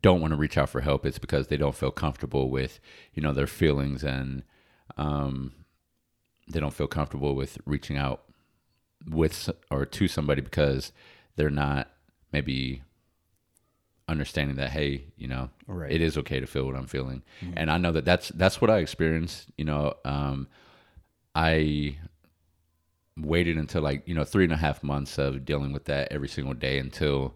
don't 0.00 0.20
want 0.20 0.30
to 0.32 0.36
reach 0.36 0.56
out 0.56 0.68
for 0.70 0.80
help, 0.80 1.04
it's 1.04 1.18
because 1.18 1.48
they 1.48 1.56
don't 1.56 1.74
feel 1.74 1.90
comfortable 1.90 2.50
with 2.50 2.78
you 3.14 3.20
know 3.22 3.32
their 3.32 3.48
feelings 3.48 4.04
and 4.04 4.44
um, 4.96 5.52
they 6.48 6.60
don't 6.60 6.74
feel 6.74 6.86
comfortable 6.86 7.34
with 7.34 7.58
reaching 7.66 7.96
out 7.96 8.22
with 9.08 9.50
or 9.70 9.84
to 9.86 10.08
somebody 10.08 10.40
because 10.40 10.92
they're 11.36 11.50
not 11.50 11.90
maybe 12.32 12.82
understanding 14.08 14.56
that 14.56 14.70
hey 14.70 15.04
you 15.16 15.26
know 15.26 15.50
Right. 15.66 15.90
it 15.90 16.00
is 16.00 16.16
okay 16.18 16.38
to 16.40 16.46
feel 16.46 16.64
what 16.64 16.76
i'm 16.76 16.86
feeling 16.86 17.22
and 17.56 17.70
i 17.70 17.76
know 17.76 17.90
that 17.92 18.04
that's 18.04 18.28
that's 18.30 18.60
what 18.60 18.70
i 18.70 18.78
experienced 18.78 19.50
you 19.58 19.64
know 19.64 19.94
um 20.04 20.46
i 21.34 21.96
waited 23.18 23.56
until 23.56 23.82
like 23.82 24.06
you 24.06 24.14
know 24.14 24.24
three 24.24 24.44
and 24.44 24.52
a 24.52 24.56
half 24.56 24.82
months 24.82 25.18
of 25.18 25.44
dealing 25.44 25.72
with 25.72 25.86
that 25.86 26.08
every 26.12 26.28
single 26.28 26.54
day 26.54 26.78
until 26.78 27.34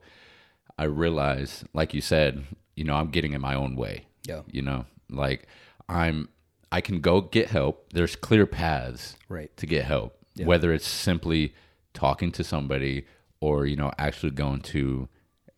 i 0.79 0.85
realized 0.85 1.65
like 1.75 1.93
you 1.95 2.01
said 2.01 2.45
you 2.77 2.85
know 2.85 2.95
i'm 2.95 3.11
getting 3.11 3.33
in 3.33 3.41
my 3.41 3.55
own 3.55 3.75
way 3.77 4.05
Yeah. 4.27 4.43
you 4.51 4.63
know 4.63 4.85
like 5.09 5.47
i'm 5.89 6.29
i 6.73 6.81
can 6.81 7.01
go 7.01 7.21
get 7.21 7.49
help 7.49 7.93
there's 7.93 8.17
clear 8.17 8.47
paths 8.47 9.17
Right. 9.29 9.55
to 9.57 9.67
get 9.67 9.85
help 9.85 10.17
whether 10.47 10.73
it's 10.73 10.87
simply 10.89 11.55
talking 11.95 12.31
to 12.33 12.45
somebody 12.45 13.05
or 13.41 13.67
you 13.67 13.77
know 13.77 13.91
actually 13.99 14.31
going 14.33 14.61
to 14.61 15.09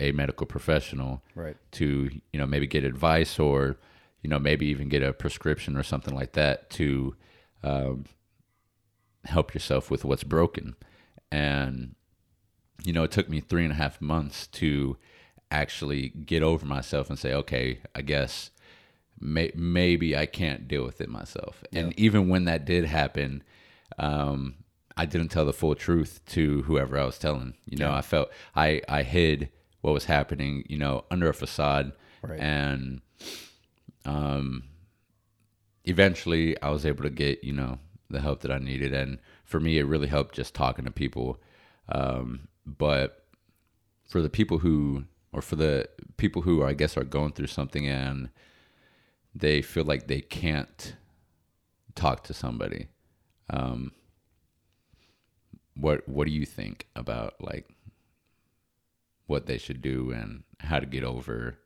a 0.00 0.12
medical 0.12 0.46
professional 0.46 1.22
Right. 1.34 1.56
to 1.72 2.10
you 2.32 2.38
know 2.40 2.46
maybe 2.46 2.66
get 2.66 2.84
advice 2.84 3.38
or 3.38 3.76
you 4.22 4.30
know 4.30 4.38
maybe 4.38 4.66
even 4.66 4.88
get 4.88 5.02
a 5.02 5.12
prescription 5.12 5.76
or 5.76 5.82
something 5.82 6.14
like 6.14 6.32
that 6.32 6.70
to 6.70 7.14
um, 7.62 8.04
help 9.24 9.54
yourself 9.54 9.90
with 9.90 10.04
what's 10.04 10.24
broken 10.24 10.74
and 11.30 11.94
you 12.84 12.92
know 12.92 13.04
it 13.04 13.10
took 13.12 13.28
me 13.28 13.40
three 13.40 13.62
and 13.62 13.72
a 13.72 13.76
half 13.76 14.00
months 14.00 14.46
to 14.48 14.96
actually 15.50 16.08
get 16.08 16.42
over 16.42 16.64
myself 16.66 17.08
and 17.10 17.18
say 17.18 17.32
okay 17.32 17.80
i 17.94 18.00
guess 18.02 18.50
may- 19.22 19.52
maybe 19.54 20.16
i 20.16 20.26
can't 20.26 20.66
deal 20.68 20.84
with 20.84 21.00
it 21.00 21.08
myself 21.08 21.62
and 21.72 21.98
even 21.98 22.28
when 22.28 22.44
that 22.44 22.64
did 22.64 22.84
happen 22.84 23.42
um, 23.98 24.54
i 24.96 25.06
didn't 25.06 25.28
tell 25.28 25.44
the 25.44 25.52
full 25.52 25.74
truth 25.74 26.20
to 26.26 26.62
whoever 26.62 26.98
i 26.98 27.04
was 27.04 27.18
telling 27.18 27.54
you 27.66 27.76
know 27.78 27.92
i 27.92 28.00
felt 28.02 28.28
i 28.56 28.80
i 28.88 29.02
hid 29.02 29.48
what 29.80 29.92
was 29.92 30.04
happening 30.06 30.64
you 30.68 30.76
know 30.78 31.04
under 31.10 31.28
a 31.28 31.34
facade 31.34 31.92
Right. 32.22 32.38
and 32.40 33.00
um 34.04 34.64
eventually 35.84 36.60
I 36.62 36.70
was 36.70 36.86
able 36.86 37.02
to 37.02 37.10
get, 37.10 37.42
you 37.42 37.52
know, 37.52 37.78
the 38.08 38.20
help 38.20 38.40
that 38.42 38.52
I 38.52 38.58
needed. 38.58 38.92
And 38.94 39.18
for 39.44 39.58
me, 39.60 39.78
it 39.78 39.84
really 39.84 40.06
helped 40.06 40.34
just 40.34 40.54
talking 40.54 40.84
to 40.84 40.90
people. 40.90 41.40
Um, 41.88 42.48
but 42.64 43.24
for 44.08 44.22
the 44.22 44.30
people 44.30 44.58
who, 44.58 45.04
or 45.32 45.42
for 45.42 45.56
the 45.56 45.88
people 46.18 46.42
who 46.42 46.62
I 46.62 46.74
guess 46.74 46.96
are 46.96 47.04
going 47.04 47.32
through 47.32 47.48
something 47.48 47.86
and 47.86 48.28
they 49.34 49.62
feel 49.62 49.84
like 49.84 50.06
they 50.06 50.20
can't 50.20 50.94
talk 51.94 52.24
to 52.24 52.34
somebody, 52.34 52.88
um, 53.50 53.92
what 55.74 56.06
what 56.08 56.26
do 56.26 56.32
you 56.32 56.44
think 56.46 56.86
about 56.94 57.34
like 57.40 57.68
what 59.26 59.46
they 59.46 59.58
should 59.58 59.80
do 59.80 60.10
and 60.12 60.42
how 60.60 60.78
to 60.78 60.86
get 60.86 61.04
over 61.04 61.58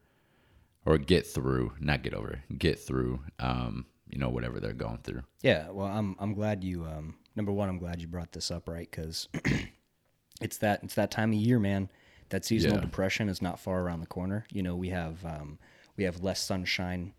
or 0.85 0.99
get 0.99 1.27
through, 1.27 1.73
not 1.81 2.03
get 2.03 2.15
over, 2.15 2.43
get 2.57 2.79
through 2.79 3.21
um, 3.41 3.87
you 4.09 4.19
know 4.19 4.29
whatever 4.29 4.61
they're 4.61 4.73
going 4.73 4.99
through. 4.99 5.23
Yeah, 5.43 5.71
well, 5.71 5.89
I'm 5.89 6.15
I'm 6.19 6.35
glad 6.35 6.63
you 6.63 6.85
um 6.85 7.17
number 7.35 7.53
one, 7.53 7.69
I'm 7.69 7.79
glad 7.79 8.01
you 8.01 8.07
brought 8.07 8.33
this 8.33 8.51
up, 8.51 8.69
right? 8.69 8.89
Because 8.91 9.29
it's 10.41 10.59
that 10.59 10.81
it's 10.85 10.95
that 10.95 11.11
time 11.11 11.33
of 11.33 11.39
year, 11.39 11.59
man. 11.59 11.91
That 12.31 12.45
seasonal 12.45 12.77
Yeah. 12.77 12.83
depression 12.83 13.29
is 13.29 13.41
not 13.43 13.61
far 13.61 13.81
around 13.83 14.01
the 14.01 14.07
corner. 14.07 14.47
You 14.53 14.63
know, 14.63 14.77
we 14.77 14.89
have 14.91 15.25
um 15.25 15.59
we 15.97 16.05
have 16.05 16.23
less 16.23 16.41
sunshine, 16.43 17.13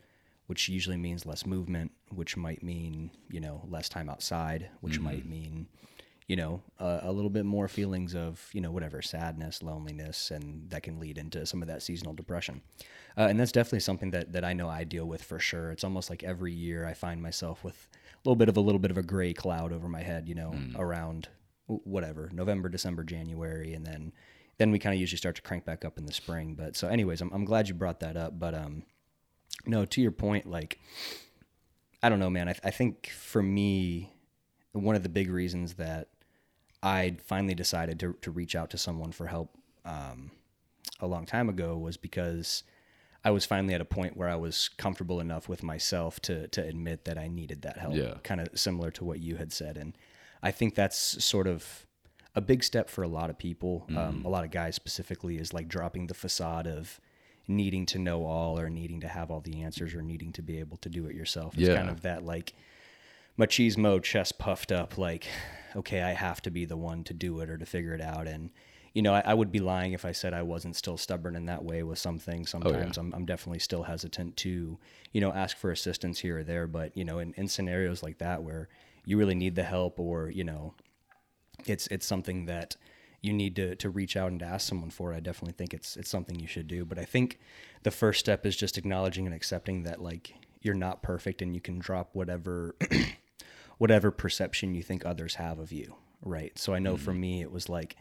which 0.48 0.68
usually 0.68 0.98
means 0.98 1.26
less 1.26 1.46
movement, 1.46 1.92
which 2.10 2.36
might 2.36 2.64
mean 2.64 3.12
you 3.30 3.40
know 3.40 3.62
less 3.70 3.88
time 3.88 4.10
outside, 4.10 4.70
which 4.82 5.00
might 5.00 5.26
mean 5.26 5.68
you 6.28 6.36
know 6.36 6.62
a, 6.80 7.00
a 7.04 7.12
little 7.12 7.30
bit 7.30 7.46
more 7.46 7.68
feelings 7.68 8.16
of 8.16 8.50
you 8.54 8.62
know 8.62 8.72
whatever 8.72 9.02
sadness, 9.02 9.62
loneliness, 9.62 10.32
and 10.32 10.70
that 10.70 10.84
can 10.84 11.00
lead 11.00 11.18
into 11.18 11.46
some 11.46 11.62
of 11.62 11.68
that 11.68 11.84
seasonal 11.84 12.14
depression. 12.14 12.62
Uh, 13.18 13.28
and 13.30 13.40
that's 13.40 13.52
definitely 13.52 13.80
something 13.80 14.12
that 14.12 14.32
that 14.34 14.44
I 14.44 14.54
know 14.54 14.70
I 14.70 14.84
deal 14.84 15.06
with 15.06 15.24
for 15.24 15.40
sure. 15.40 15.72
It's 15.72 15.84
almost 15.84 16.10
like 16.10 16.24
every 16.24 16.54
year 16.54 16.86
I 16.86 16.94
find 16.94 17.22
myself 17.22 17.64
with 17.64 17.88
a 17.94 18.18
little 18.28 18.36
bit 18.36 18.50
of 18.50 18.58
a 18.58 18.62
little 18.62 18.80
bit 18.80 18.92
of 18.92 18.98
a 18.98 19.04
gray 19.04 19.34
cloud 19.34 19.72
over 19.72 19.88
my 19.88 20.02
head, 20.02 20.28
you 20.28 20.36
know, 20.36 20.54
around 20.76 21.30
whatever 21.68 22.30
November, 22.34 22.70
December, 22.70 23.04
January, 23.04 23.74
and 23.74 23.86
then 23.86 24.14
then 24.58 24.72
we 24.72 24.80
kind 24.80 24.94
of 24.94 25.00
usually 25.00 25.18
start 25.18 25.36
to 25.36 25.42
crank 25.42 25.66
back 25.66 25.86
up 25.86 25.98
in 25.98 26.06
the 26.06 26.14
spring. 26.14 26.56
But 26.56 26.76
so, 26.76 26.88
anyways, 26.88 27.22
I'm 27.22 27.32
I'm 27.32 27.46
glad 27.46 27.68
you 27.68 27.74
brought 27.74 28.00
that 28.00 28.18
up. 28.18 28.40
But 28.40 28.56
um, 28.56 28.84
no, 29.66 29.86
to 29.86 30.02
your 30.02 30.12
point, 30.12 30.46
like 30.46 30.80
I 32.02 32.10
don't 32.10 32.20
know, 32.20 32.30
man. 32.30 32.50
I, 32.50 32.56
I 32.64 32.72
think 32.72 33.10
for 33.10 33.42
me, 33.42 34.12
one 34.72 34.96
of 34.96 35.04
the 35.04 35.10
big 35.10 35.30
reasons 35.30 35.76
that 35.76 36.10
I 36.84 37.18
finally 37.26 37.56
decided 37.56 38.00
to, 38.02 38.16
to 38.22 38.32
reach 38.32 38.56
out 38.56 38.70
to 38.72 38.78
someone 38.78 39.12
for 39.12 39.28
help 39.28 39.58
um, 39.84 40.32
a 41.00 41.08
long 41.08 41.26
time 41.26 41.50
ago 41.50 41.78
was 41.78 41.98
because 41.98 42.64
I 43.24 43.32
was 43.32 43.46
finally 43.46 43.74
at 43.74 43.82
a 43.82 43.86
point 43.86 44.16
where 44.16 44.30
I 44.30 44.36
was 44.36 44.70
comfortable 44.78 45.20
enough 45.20 45.50
with 45.50 45.64
myself 45.64 46.20
to 46.22 46.48
to 46.50 46.64
admit 46.64 47.06
that 47.06 47.18
I 47.18 47.28
needed 47.28 47.64
that 47.64 47.78
help. 47.78 47.96
Yeah. 47.96 48.16
Kind 48.24 48.42
of 48.42 48.50
similar 48.56 48.92
to 48.92 49.04
what 49.04 49.20
you 49.20 49.38
had 49.38 49.52
said, 49.52 49.78
and 49.78 49.98
I 50.44 50.52
think 50.52 50.76
that's 50.76 51.24
sort 51.24 51.48
of 51.48 51.86
a 52.36 52.42
big 52.42 52.64
step 52.64 52.90
for 52.90 53.04
a 53.04 53.08
lot 53.08 53.32
of 53.32 53.38
people. 53.38 53.86
Um, 53.98 54.24
a 54.24 54.30
lot 54.30 54.44
of 54.44 54.52
guys 54.52 54.76
specifically 54.76 55.38
is 55.38 55.54
like 55.54 55.68
dropping 55.68 56.06
the 56.06 56.14
facade 56.14 56.68
of 56.68 57.02
needing 57.48 57.86
to 57.88 58.00
know 58.00 58.26
all 58.26 58.60
or 58.60 58.70
needing 58.70 59.00
to 59.02 59.08
have 59.08 59.32
all 59.32 59.40
the 59.42 59.62
answers 59.64 59.94
or 59.94 60.02
needing 60.02 60.32
to 60.34 60.42
be 60.42 60.60
able 60.60 60.78
to 60.78 60.90
do 60.90 61.06
it 61.06 61.16
yourself. 61.16 61.58
It's 61.58 61.68
Yeah. 61.68 61.76
kind 61.76 61.90
of 61.90 62.02
that 62.02 62.26
like 62.26 62.54
machismo 63.38 64.02
chest 64.02 64.38
puffed 64.40 64.72
up 64.72 64.98
like 64.98 65.28
okay 65.76 66.02
i 66.02 66.12
have 66.14 66.42
to 66.42 66.50
be 66.50 66.66
the 66.66 66.78
one 66.78 67.04
to 67.04 67.14
do 67.14 67.40
it 67.40 67.50
or 67.50 67.58
to 67.58 67.66
figure 67.66 67.94
it 67.94 68.02
out 68.02 68.28
and 68.28 68.50
you 68.94 69.02
know 69.04 69.14
I, 69.14 69.22
I 69.26 69.34
would 69.36 69.52
be 69.52 69.60
lying 69.60 69.94
if 69.94 70.06
i 70.06 70.12
said 70.12 70.34
i 70.34 70.42
wasn't 70.42 70.76
still 70.76 70.98
stubborn 70.98 71.36
in 71.36 71.46
that 71.46 71.64
way 71.64 71.84
with 71.84 72.00
some 72.00 72.18
things 72.18 72.50
oh, 72.56 72.64
sometimes 72.64 72.98
I'm, 72.98 73.14
I'm 73.14 73.26
definitely 73.26 73.60
still 73.60 73.84
hesitant 73.84 74.38
to 74.38 74.80
you 75.12 75.22
know 75.22 75.32
ask 75.32 75.56
for 75.56 75.70
assistance 75.70 76.20
here 76.20 76.40
or 76.40 76.44
there 76.44 76.66
but 76.66 76.98
you 76.98 77.06
know 77.06 77.20
in, 77.20 77.34
in 77.38 77.48
scenarios 77.48 78.02
like 78.02 78.18
that 78.18 78.42
where 78.42 78.70
you 79.06 79.18
really 79.20 79.36
need 79.36 79.54
the 79.54 79.64
help 79.64 80.00
or 80.00 80.32
you 80.32 80.44
know 80.44 80.74
it's 81.68 81.86
it's 81.88 82.08
something 82.08 82.46
that 82.46 82.76
you 83.22 83.34
need 83.34 83.56
to 83.56 83.76
to 83.76 83.90
reach 83.90 84.16
out 84.16 84.32
and 84.32 84.40
to 84.40 84.46
ask 84.46 84.68
someone 84.68 84.90
for. 84.90 85.14
It. 85.14 85.18
I 85.18 85.20
definitely 85.20 85.54
think 85.54 85.74
it's 85.74 85.98
it's 85.98 86.10
something 86.10 86.40
you 86.40 86.48
should 86.48 86.68
do. 86.68 86.86
But 86.86 87.00
I 87.00 87.06
think 87.06 87.40
the 87.84 87.92
first 87.92 88.20
step 88.20 88.46
is 88.46 88.56
just 88.56 88.78
acknowledging 88.78 89.26
and 89.26 89.36
accepting 89.36 89.84
that 89.84 90.02
like 90.02 90.34
you're 90.62 90.76
not 90.76 91.02
perfect 91.02 91.42
and 91.42 91.54
you 91.56 91.62
can 91.62 91.80
drop 91.80 92.10
whatever 92.14 92.76
whatever 93.78 94.12
perception 94.12 94.74
you 94.74 94.84
think 94.84 95.06
others 95.06 95.36
have 95.36 95.60
of 95.60 95.72
you. 95.72 95.96
Right. 96.24 96.58
So 96.58 96.74
I 96.74 96.80
know 96.80 96.98
for 96.98 97.12
mm-hmm. 97.12 97.22
me 97.22 97.42
it 97.42 97.52
was 97.52 97.70
like, 97.70 97.96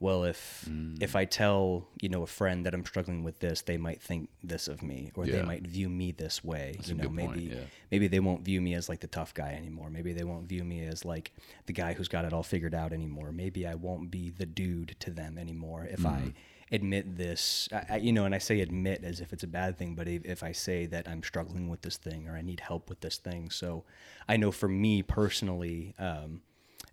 well 0.00 0.24
if 0.24 0.68
if 1.00 1.16
I 1.16 1.24
tell, 1.24 1.88
you 2.00 2.08
know, 2.08 2.22
a 2.22 2.26
friend 2.26 2.64
that 2.66 2.74
I'm 2.74 2.84
struggling 2.84 3.24
with 3.24 3.40
this, 3.40 3.62
they 3.62 3.76
might 3.76 4.00
think 4.00 4.28
this 4.42 4.68
of 4.68 4.82
me 4.82 5.10
or 5.14 5.26
they 5.26 5.42
might 5.42 5.66
view 5.66 5.88
me 5.88 6.12
this 6.12 6.42
way. 6.44 6.76
you 6.84 6.94
know, 6.94 7.08
maybe 7.08 7.40
yeah. 7.54 7.60
maybe 7.90 8.06
they 8.06 8.20
won't 8.20 8.44
view 8.44 8.60
me 8.60 8.74
as 8.74 8.88
like 8.88 9.00
the 9.00 9.06
tough 9.08 9.34
guy 9.34 9.52
anymore. 9.54 9.90
Maybe 9.90 10.12
they 10.12 10.24
won't 10.24 10.48
view 10.48 10.64
me 10.64 10.84
as 10.86 11.04
like 11.04 11.32
the 11.66 11.72
guy 11.72 11.94
who's 11.94 12.08
got 12.08 12.24
it 12.24 12.32
all 12.32 12.42
figured 12.42 12.74
out 12.74 12.92
anymore. 12.92 13.32
Maybe 13.32 13.66
I 13.66 13.74
won't 13.74 14.10
be 14.10 14.30
the 14.30 14.46
dude 14.46 14.96
to 15.00 15.10
them 15.10 15.36
anymore 15.38 15.86
if 15.90 16.04
I 16.06 16.34
admit 16.70 17.16
this. 17.16 17.68
I, 17.72 17.86
I- 17.94 17.96
you 17.96 18.12
know, 18.12 18.24
and 18.24 18.34
I 18.34 18.38
say 18.38 18.60
admit 18.60 19.02
as 19.02 19.20
if 19.20 19.32
it's 19.32 19.42
a 19.42 19.48
bad 19.48 19.76
thing, 19.78 19.94
but 19.94 20.06
if, 20.06 20.24
if 20.24 20.42
I 20.42 20.52
say 20.52 20.86
that 20.86 21.08
I'm 21.08 21.22
struggling 21.22 21.68
with 21.68 21.82
this 21.82 21.96
thing 21.96 22.28
or 22.28 22.36
I 22.36 22.42
need 22.42 22.60
help 22.60 22.88
with 22.88 23.00
this 23.00 23.16
thing, 23.16 23.50
so 23.50 23.84
I 24.28 24.36
know 24.36 24.52
for 24.52 24.68
me 24.68 25.02
personally. 25.02 25.94
Um, 25.98 26.42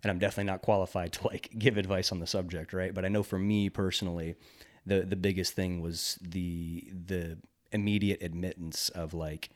and 0.02 0.10
I'm 0.10 0.18
definitely 0.18 0.50
not 0.50 0.62
qualified 0.62 1.12
to 1.14 1.26
like 1.26 1.50
give 1.58 1.76
advice 1.76 2.12
on 2.12 2.20
the 2.20 2.26
subject, 2.26 2.72
right? 2.72 2.94
But 2.94 3.04
I 3.04 3.08
know 3.08 3.22
for 3.22 3.38
me 3.38 3.68
personally, 3.68 4.36
the 4.84 5.00
the 5.00 5.16
biggest 5.16 5.54
thing 5.54 5.80
was 5.80 6.18
the 6.22 6.84
the 7.06 7.38
immediate 7.72 8.22
admittance 8.22 8.88
of 8.90 9.12
like 9.14 9.50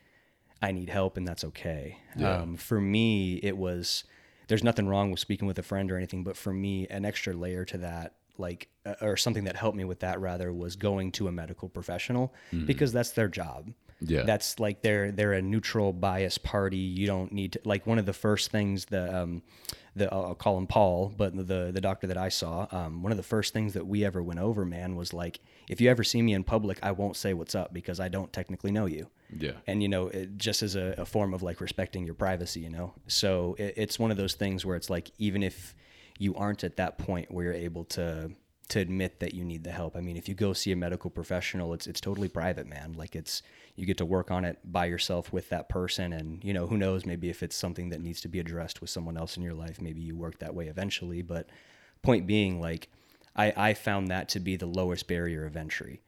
I 0.63 0.73
need 0.73 0.91
help 0.91 1.17
and 1.17 1.27
that's 1.27 1.45
okay. 1.45 1.99
Um, 2.43 2.57
for 2.57 2.81
me, 2.81 3.37
it 3.37 3.57
was 3.57 4.05
there's 4.49 4.65
nothing 4.65 4.89
wrong 4.89 5.11
with 5.11 5.21
speaking 5.21 5.47
with 5.47 5.59
a 5.59 5.63
friend 5.63 5.91
or 5.93 5.97
anything, 5.97 6.25
but 6.25 6.37
for 6.37 6.53
me, 6.53 6.87
an 6.89 7.05
extra 7.05 7.33
layer 7.33 7.65
to 7.67 7.79
that, 7.79 8.15
like 8.37 8.69
uh, 8.85 8.95
or 9.01 9.17
something 9.17 9.45
that 9.45 9.57
helped 9.57 9.77
me 9.77 9.85
with 9.85 10.01
that 10.01 10.21
rather 10.21 10.53
was 10.53 10.75
going 10.77 11.13
to 11.13 11.29
a 11.29 11.33
medical 11.33 11.69
professional 11.69 12.35
because 12.67 12.93
that's 12.93 13.11
their 13.13 13.29
job. 13.29 13.73
Yeah. 14.01 14.23
That's 14.23 14.59
like 14.59 14.83
they're 14.83 15.13
they're 15.13 15.35
a 15.35 15.43
neutral 15.43 15.93
bias 15.93 16.37
party. 16.39 16.79
You 16.79 17.07
don't 17.07 17.33
need 17.33 17.53
to 17.53 17.61
like 17.65 17.87
one 17.87 17.99
of 17.99 18.07
the 18.07 18.13
first 18.13 18.51
things 18.51 18.87
the 18.87 19.23
um 19.23 19.43
the 19.97 20.13
I'll 20.13 20.35
call 20.35 20.57
him 20.59 20.67
Paul, 20.67 21.13
but 21.17 21.35
the 21.35 21.71
the 21.73 21.81
doctor 21.81 22.07
that 22.07 22.17
I 22.17 22.29
saw, 22.29 22.67
um, 22.71 23.03
one 23.03 23.13
of 23.13 23.17
the 23.17 23.25
first 23.25 23.53
things 23.53 23.75
that 23.75 23.87
we 23.87 24.05
ever 24.05 24.23
went 24.23 24.41
over, 24.41 24.65
man, 24.65 24.97
was 24.97 25.13
like 25.13 25.41
if 25.69 25.81
you 25.81 25.91
ever 25.91 26.05
see 26.05 26.23
me 26.23 26.33
in 26.33 26.45
public, 26.45 26.79
I 26.83 26.93
won't 26.93 27.17
say 27.17 27.35
what's 27.35 27.55
up 27.55 27.73
because 27.73 28.01
I 28.01 28.09
don't 28.09 28.33
technically 28.33 28.73
know 28.73 28.87
you. 28.87 29.09
Yeah. 29.33 29.53
and 29.69 29.81
you 29.81 29.89
know 29.89 30.09
it 30.09 30.39
just 30.39 30.61
as 30.61 30.75
a, 30.75 30.97
a 30.99 31.05
form 31.05 31.35
of 31.35 31.41
like 31.41 31.61
respecting 31.61 32.05
your 32.05 32.17
privacy 32.17 32.59
you 32.59 32.69
know? 32.69 32.95
So 33.07 33.55
it, 33.61 33.75
it's 33.77 33.97
one 33.97 34.11
of 34.11 34.17
those 34.17 34.35
things 34.35 34.67
where 34.67 34.75
it's 34.75 34.91
like 34.91 35.13
even 35.19 35.45
if 35.45 35.77
you 36.19 36.35
aren't 36.35 36.65
at 36.65 36.79
that 36.79 36.99
point 36.99 37.31
where 37.31 37.45
you're 37.45 37.55
able 37.55 37.85
to 37.85 38.33
to 38.71 38.81
admit 38.81 39.21
that 39.21 39.33
you 39.33 39.45
need 39.45 39.63
the 39.63 39.71
help 39.71 39.97
i 39.97 40.01
mean 40.01 40.17
if 40.17 40.29
you 40.29 40.35
go 40.35 40.53
see 40.53 40.73
a 40.73 40.77
medical 40.77 41.11
professional 41.11 41.73
it's 41.73 41.87
it's 41.87 42.01
totally 42.01 42.29
private 42.29 42.67
man. 42.67 42.95
Like 42.95 43.15
it's 43.15 43.43
you 43.81 43.87
get 43.87 43.97
to 43.99 44.05
work 44.05 44.31
on 44.31 44.45
it 44.45 44.59
by 44.63 44.85
yourself 44.85 45.33
with 45.33 45.49
that 45.49 45.69
person. 45.69 46.13
And 46.13 46.45
you 46.45 46.53
know 46.53 46.67
who 46.67 46.77
knows 46.77 47.07
maybe 47.07 47.31
if 47.31 47.43
it's 47.43 47.57
something 47.57 47.89
that 47.91 48.03
needs 48.03 48.21
to 48.21 48.29
be 48.29 48.39
addressed 48.39 48.81
with 48.81 48.91
someone 48.91 49.17
else 49.17 49.37
in 49.37 49.43
your 49.43 49.55
life 49.55 49.81
maybe 49.81 50.03
you 50.03 50.15
work 50.15 50.39
that 50.39 50.55
way 50.55 50.67
eventually. 50.67 51.23
But 51.23 51.49
point 52.03 52.27
being 52.27 52.61
like 52.61 52.89
i 53.37 53.53
i 53.57 53.75
found 53.75 54.09
that 54.09 54.29
to 54.31 54.41
be 54.41 54.57
the 54.57 54.67
lowest 54.67 55.09
barrier 55.09 55.47
of 55.47 55.57
entry. 55.57 56.03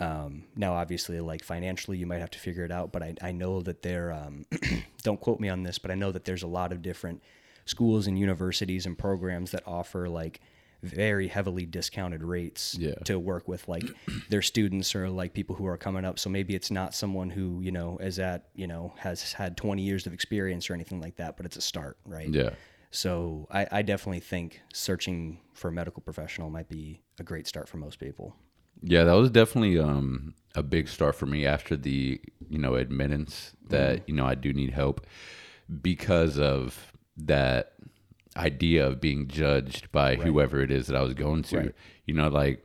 Um, 0.00 0.44
now, 0.54 0.74
obviously, 0.74 1.20
like 1.20 1.42
financially, 1.42 1.98
you 1.98 2.06
might 2.06 2.20
have 2.20 2.30
to 2.30 2.38
figure 2.38 2.64
it 2.64 2.70
out, 2.70 2.92
but 2.92 3.02
I, 3.02 3.14
I 3.20 3.32
know 3.32 3.60
that 3.62 3.82
there, 3.82 4.12
um, 4.12 4.46
don't 5.02 5.20
quote 5.20 5.40
me 5.40 5.48
on 5.48 5.64
this, 5.64 5.78
but 5.78 5.90
I 5.90 5.96
know 5.96 6.12
that 6.12 6.24
there's 6.24 6.44
a 6.44 6.48
lot 6.48 6.70
of 6.70 6.82
different 6.82 7.20
schools 7.64 8.06
and 8.06 8.18
universities 8.18 8.86
and 8.86 8.96
programs 8.96 9.50
that 9.50 9.66
offer 9.66 10.08
like 10.08 10.40
very 10.82 11.28
heavily 11.28 11.66
discounted 11.66 12.22
rates 12.22 12.76
Yeah. 12.78 12.94
to 13.04 13.18
work 13.18 13.48
with 13.48 13.66
like 13.68 13.84
their 14.28 14.42
students 14.42 14.94
or 14.94 15.08
like 15.10 15.34
people 15.34 15.56
who 15.56 15.66
are 15.66 15.76
coming 15.76 16.04
up. 16.04 16.18
So 16.18 16.30
maybe 16.30 16.54
it's 16.54 16.70
not 16.70 16.94
someone 16.94 17.30
who, 17.30 17.60
you 17.62 17.72
know, 17.72 17.98
is 17.98 18.18
at, 18.18 18.48
you 18.54 18.66
know, 18.66 18.94
has 18.98 19.32
had 19.32 19.56
20 19.56 19.82
years 19.82 20.06
of 20.06 20.12
experience 20.12 20.70
or 20.70 20.74
anything 20.74 21.00
like 21.00 21.16
that, 21.16 21.36
but 21.36 21.46
it's 21.46 21.56
a 21.56 21.60
start, 21.60 21.98
right? 22.06 22.28
Yeah. 22.28 22.50
So 22.90 23.46
I, 23.50 23.66
I 23.70 23.82
definitely 23.82 24.20
think 24.20 24.60
searching 24.72 25.40
for 25.52 25.68
a 25.68 25.72
medical 25.72 26.00
professional 26.02 26.48
might 26.48 26.68
be 26.68 27.02
a 27.18 27.22
great 27.22 27.46
start 27.46 27.68
for 27.68 27.76
most 27.76 27.98
people. 27.98 28.34
Yeah, 28.80 29.04
that 29.04 29.14
was 29.14 29.30
definitely 29.30 29.78
um, 29.78 30.34
a 30.54 30.62
big 30.62 30.88
start 30.88 31.16
for 31.16 31.26
me 31.26 31.44
after 31.44 31.76
the 31.76 32.20
you 32.48 32.58
know 32.58 32.76
admittance 32.76 33.52
that 33.68 34.08
you 34.08 34.14
know 34.14 34.24
I 34.24 34.36
do 34.36 34.52
need 34.52 34.70
help 34.70 35.04
because 35.82 36.38
of 36.38 36.92
that 37.16 37.72
idea 38.38 38.86
of 38.86 39.00
being 39.00 39.26
judged 39.28 39.90
by 39.92 40.14
whoever 40.16 40.60
it 40.60 40.70
is 40.70 40.86
that 40.86 40.96
I 40.96 41.02
was 41.02 41.14
going 41.14 41.42
to. 41.44 41.56
Right. 41.58 41.74
You 42.06 42.14
know, 42.14 42.28
like 42.28 42.64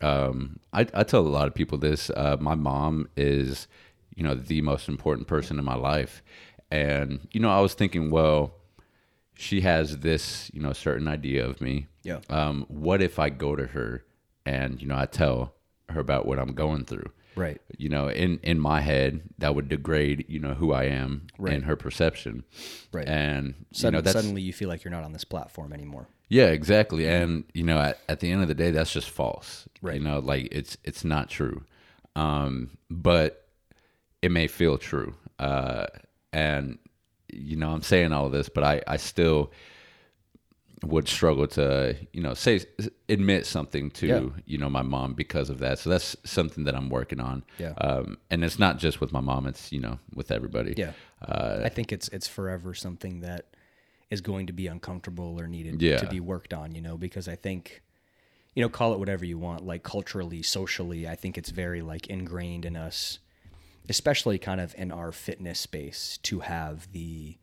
um, 0.00 0.58
I, 0.72 0.86
I 0.94 1.02
tell 1.04 1.20
a 1.26 1.28
lot 1.28 1.46
of 1.48 1.54
people 1.54 1.78
this. 1.78 2.10
Uh, 2.10 2.36
my 2.40 2.54
mom 2.54 3.08
is 3.16 3.66
you 4.14 4.22
know 4.22 4.34
the 4.34 4.60
most 4.60 4.88
important 4.88 5.26
person 5.26 5.58
in 5.58 5.64
my 5.64 5.74
life, 5.76 6.22
and 6.70 7.26
you 7.32 7.40
know 7.40 7.50
I 7.50 7.60
was 7.60 7.74
thinking, 7.74 8.10
well, 8.10 8.54
she 9.34 9.62
has 9.62 9.98
this 9.98 10.50
you 10.54 10.60
know 10.60 10.72
certain 10.72 11.08
idea 11.08 11.44
of 11.46 11.60
me 11.60 11.86
Yeah. 12.02 12.20
um, 12.30 12.66
what 12.68 13.02
if 13.02 13.18
I 13.18 13.30
go 13.30 13.56
to 13.56 13.66
her 13.68 14.04
and 14.46 14.80
you 14.80 14.86
know 14.88 14.96
I 14.96 15.06
tell 15.06 15.54
her 15.88 16.00
about 16.00 16.26
what 16.26 16.38
I'm 16.38 16.52
going 16.54 16.84
through? 16.84 17.10
Right. 17.36 17.60
You 17.78 17.88
know, 17.88 18.08
in 18.08 18.38
in 18.42 18.58
my 18.60 18.80
head, 18.80 19.22
that 19.38 19.54
would 19.54 19.68
degrade 19.68 20.24
you 20.28 20.38
know 20.40 20.54
who 20.54 20.72
I 20.72 20.84
am 20.84 21.26
Right. 21.38 21.54
in 21.54 21.62
her 21.62 21.76
perception, 21.76 22.44
Right. 22.92 23.08
And 23.08 23.54
you 23.72 23.90
know 23.90 24.02
suddenly 24.02 24.42
you 24.42 24.52
feel 24.52 24.68
like 24.68 24.84
you're 24.84 24.92
not 24.92 25.04
on 25.04 25.12
this 25.12 25.24
platform 25.24 25.72
anymore. 25.72 26.06
yeah, 26.28 26.46
exactly. 26.46 27.06
And 27.08 27.44
you 27.52 27.64
know, 27.64 27.78
at, 27.78 27.98
at 28.08 28.20
the 28.20 28.30
end 28.30 28.42
of 28.42 28.48
the 28.48 28.54
day, 28.54 28.70
that's 28.70 28.92
just 28.92 29.10
false. 29.10 29.68
Right. 29.82 29.96
You 29.98 30.04
know, 30.04 30.18
like 30.20 30.48
it's 30.52 30.76
it's 30.84 31.04
not 31.04 31.28
true. 31.28 31.64
Um, 32.16 32.70
but 32.90 33.46
it 34.22 34.30
may 34.30 34.46
feel 34.46 34.78
true. 34.78 35.14
Uh, 35.38 35.86
and 36.32 36.78
you 37.32 37.56
know, 37.56 37.70
I'm 37.70 37.82
saying 37.82 38.12
all 38.12 38.28
this, 38.30 38.48
but 38.48 38.62
I 38.64 38.80
I 38.86 38.96
still 38.96 39.50
would 40.84 41.08
struggle 41.08 41.46
to 41.48 41.96
you 42.12 42.22
know 42.22 42.34
say 42.34 42.60
admit 43.08 43.46
something 43.46 43.90
to 43.92 44.06
Yeah. 44.06 44.28
you 44.46 44.58
know 44.58 44.68
my 44.70 44.82
mom 44.82 45.14
because 45.14 45.50
of 45.50 45.58
that. 45.58 45.78
So 45.78 45.90
that's 45.90 46.16
something 46.24 46.64
that 46.64 46.74
I'm 46.74 46.88
working 46.90 47.20
on. 47.20 47.44
Yeah. 47.58 47.72
Um, 47.78 48.18
and 48.30 48.44
it's 48.44 48.58
not 48.58 48.78
just 48.78 49.00
with 49.00 49.12
my 49.12 49.20
mom; 49.20 49.46
it's 49.46 49.72
you 49.72 49.80
know 49.80 49.98
with 50.14 50.30
everybody. 50.30 50.74
Yeah. 50.76 50.92
Uh, 51.20 51.60
I 51.64 51.68
think 51.68 51.92
it's 51.92 52.08
it's 52.08 52.28
forever 52.28 52.74
something 52.74 53.20
that 53.20 53.46
is 54.10 54.20
going 54.20 54.46
to 54.46 54.52
be 54.52 54.66
uncomfortable 54.66 55.40
or 55.40 55.46
needed 55.46 55.80
Yeah. 55.82 55.96
to 55.98 56.06
be 56.06 56.20
worked 56.20 56.52
on, 56.54 56.74
you 56.74 56.80
know, 56.82 56.96
because 56.96 57.26
I 57.28 57.36
think 57.36 57.82
you 58.54 58.62
know, 58.62 58.68
call 58.68 58.92
it 58.92 59.00
whatever 59.00 59.24
you 59.24 59.36
want, 59.36 59.64
like 59.66 59.82
culturally, 59.82 60.40
socially, 60.42 61.08
I 61.08 61.16
think 61.16 61.36
it's 61.36 61.50
very 61.50 61.82
like 61.82 62.06
ingrained 62.06 62.64
in 62.64 62.76
us, 62.76 63.18
especially 63.88 64.38
kind 64.38 64.60
of 64.60 64.74
in 64.78 64.92
our 64.92 65.10
fitness 65.10 65.58
space 65.58 66.18
to 66.22 66.40
have 66.40 66.92
the 66.92 67.36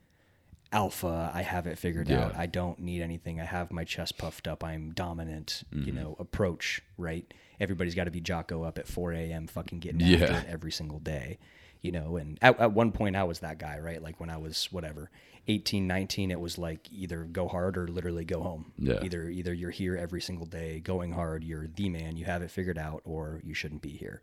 alpha, 0.72 1.32
I 1.34 1.42
have 1.42 1.68
it 1.68 1.78
figured 1.78 2.10
Yeah. 2.10 2.26
out. 2.26 2.36
I 2.36 2.46
don't 2.46 2.80
need 2.80 3.02
anything. 3.02 3.40
I 3.42 3.46
have 3.46 3.72
my 3.72 3.84
chest 3.84 4.18
puffed 4.18 4.48
up. 4.48 4.64
I'm 4.64 4.92
dominant, 4.94 5.64
Mm-hmm. 5.74 5.86
you 5.88 5.94
know, 5.94 6.16
approach, 6.20 6.82
right? 6.98 7.32
Everybody's 7.60 7.96
got 7.96 8.06
to 8.06 8.12
be 8.12 8.22
Jocko 8.22 8.64
up 8.64 8.78
at 8.78 8.88
4 8.88 9.14
a.m. 9.14 9.48
fucking 9.48 9.80
getting 9.80 10.02
Yeah. 10.02 10.18
after 10.24 10.38
it 10.38 10.46
every 10.48 10.72
single 10.72 11.00
day, 11.00 11.38
you 11.82 11.92
know. 11.92 12.16
And 12.18 12.38
at, 12.42 12.60
at 12.60 12.72
one 12.74 12.92
point, 12.92 13.16
I 13.16 13.24
was 13.24 13.40
that 13.40 13.58
guy, 13.60 13.80
right? 13.80 14.02
Like 14.02 14.20
when 14.20 14.30
I 14.30 14.38
was 14.38 14.70
whatever, 14.72 15.12
18, 15.48 15.88
19, 15.88 16.32
it 16.32 16.40
was 16.40 16.58
like 16.58 16.88
either 16.92 17.24
go 17.26 17.48
hard 17.48 17.78
or 17.78 17.88
literally 17.88 18.24
go 18.26 18.42
home. 18.42 18.72
Yeah. 18.78 19.04
Either 19.04 19.28
either 19.30 19.54
you're 19.54 19.72
here 19.72 19.98
every 19.98 20.22
single 20.22 20.46
day 20.46 20.80
going 20.80 21.12
hard, 21.12 21.44
you're 21.44 21.68
the 21.68 21.90
man, 21.90 22.16
you 22.16 22.26
have 22.26 22.42
it 22.42 22.52
figured 22.52 22.78
out, 22.78 23.02
or 23.04 23.42
you 23.44 23.54
shouldn't 23.54 23.82
be 23.82 23.90
here, 23.90 24.22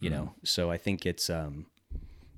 you 0.00 0.10
know. 0.10 0.34
So 0.44 0.70
I 0.70 0.76
think 0.76 1.06
it's 1.06 1.30
um, 1.30 1.66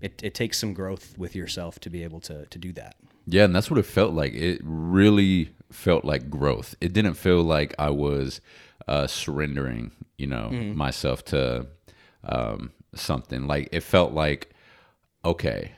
it 0.00 0.20
it 0.22 0.34
takes 0.34 0.58
some 0.58 0.74
growth 0.74 1.16
with 1.18 1.34
yourself 1.34 1.78
to 1.80 1.90
be 1.90 2.04
able 2.04 2.20
to 2.20 2.44
to 2.46 2.58
do 2.58 2.72
that. 2.74 2.96
Yeah, 3.30 3.44
and 3.44 3.54
that's 3.54 3.70
what 3.70 3.78
it 3.78 3.84
felt 3.86 4.14
like. 4.14 4.32
It 4.32 4.60
really 4.64 5.50
felt 5.70 6.04
like 6.04 6.30
growth. 6.30 6.74
It 6.80 6.92
didn't 6.92 7.14
feel 7.14 7.42
like 7.42 7.74
I 7.78 7.90
was 7.90 8.40
uh, 8.86 9.06
surrendering, 9.06 9.90
you 10.16 10.26
know, 10.26 10.48
myself 10.50 11.24
to 11.26 11.66
um, 12.24 12.72
something. 12.94 13.46
Like 13.46 13.68
it 13.70 13.82
felt 13.82 14.12
like, 14.12 14.50
okay, 15.24 15.72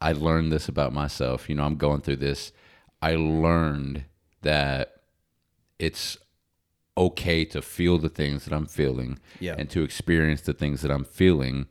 I 0.00 0.12
learned 0.12 0.52
this 0.52 0.68
about 0.68 0.92
myself. 0.92 1.48
You 1.48 1.56
know, 1.56 1.64
I'm 1.64 1.76
going 1.76 2.02
through 2.02 2.16
this. 2.16 2.52
I 3.00 3.16
learned 3.16 4.04
that 4.42 5.00
it's 5.80 6.16
okay 6.96 7.44
to 7.46 7.62
feel 7.62 7.98
the 7.98 8.08
things 8.08 8.44
that 8.44 8.52
I'm 8.54 8.66
feeling 8.66 9.18
Yeah. 9.40 9.54
and 9.58 9.68
to 9.70 9.82
experience 9.82 10.42
the 10.42 10.52
things 10.52 10.82
that 10.82 10.90
I'm 10.92 11.04
feeling. 11.04 11.66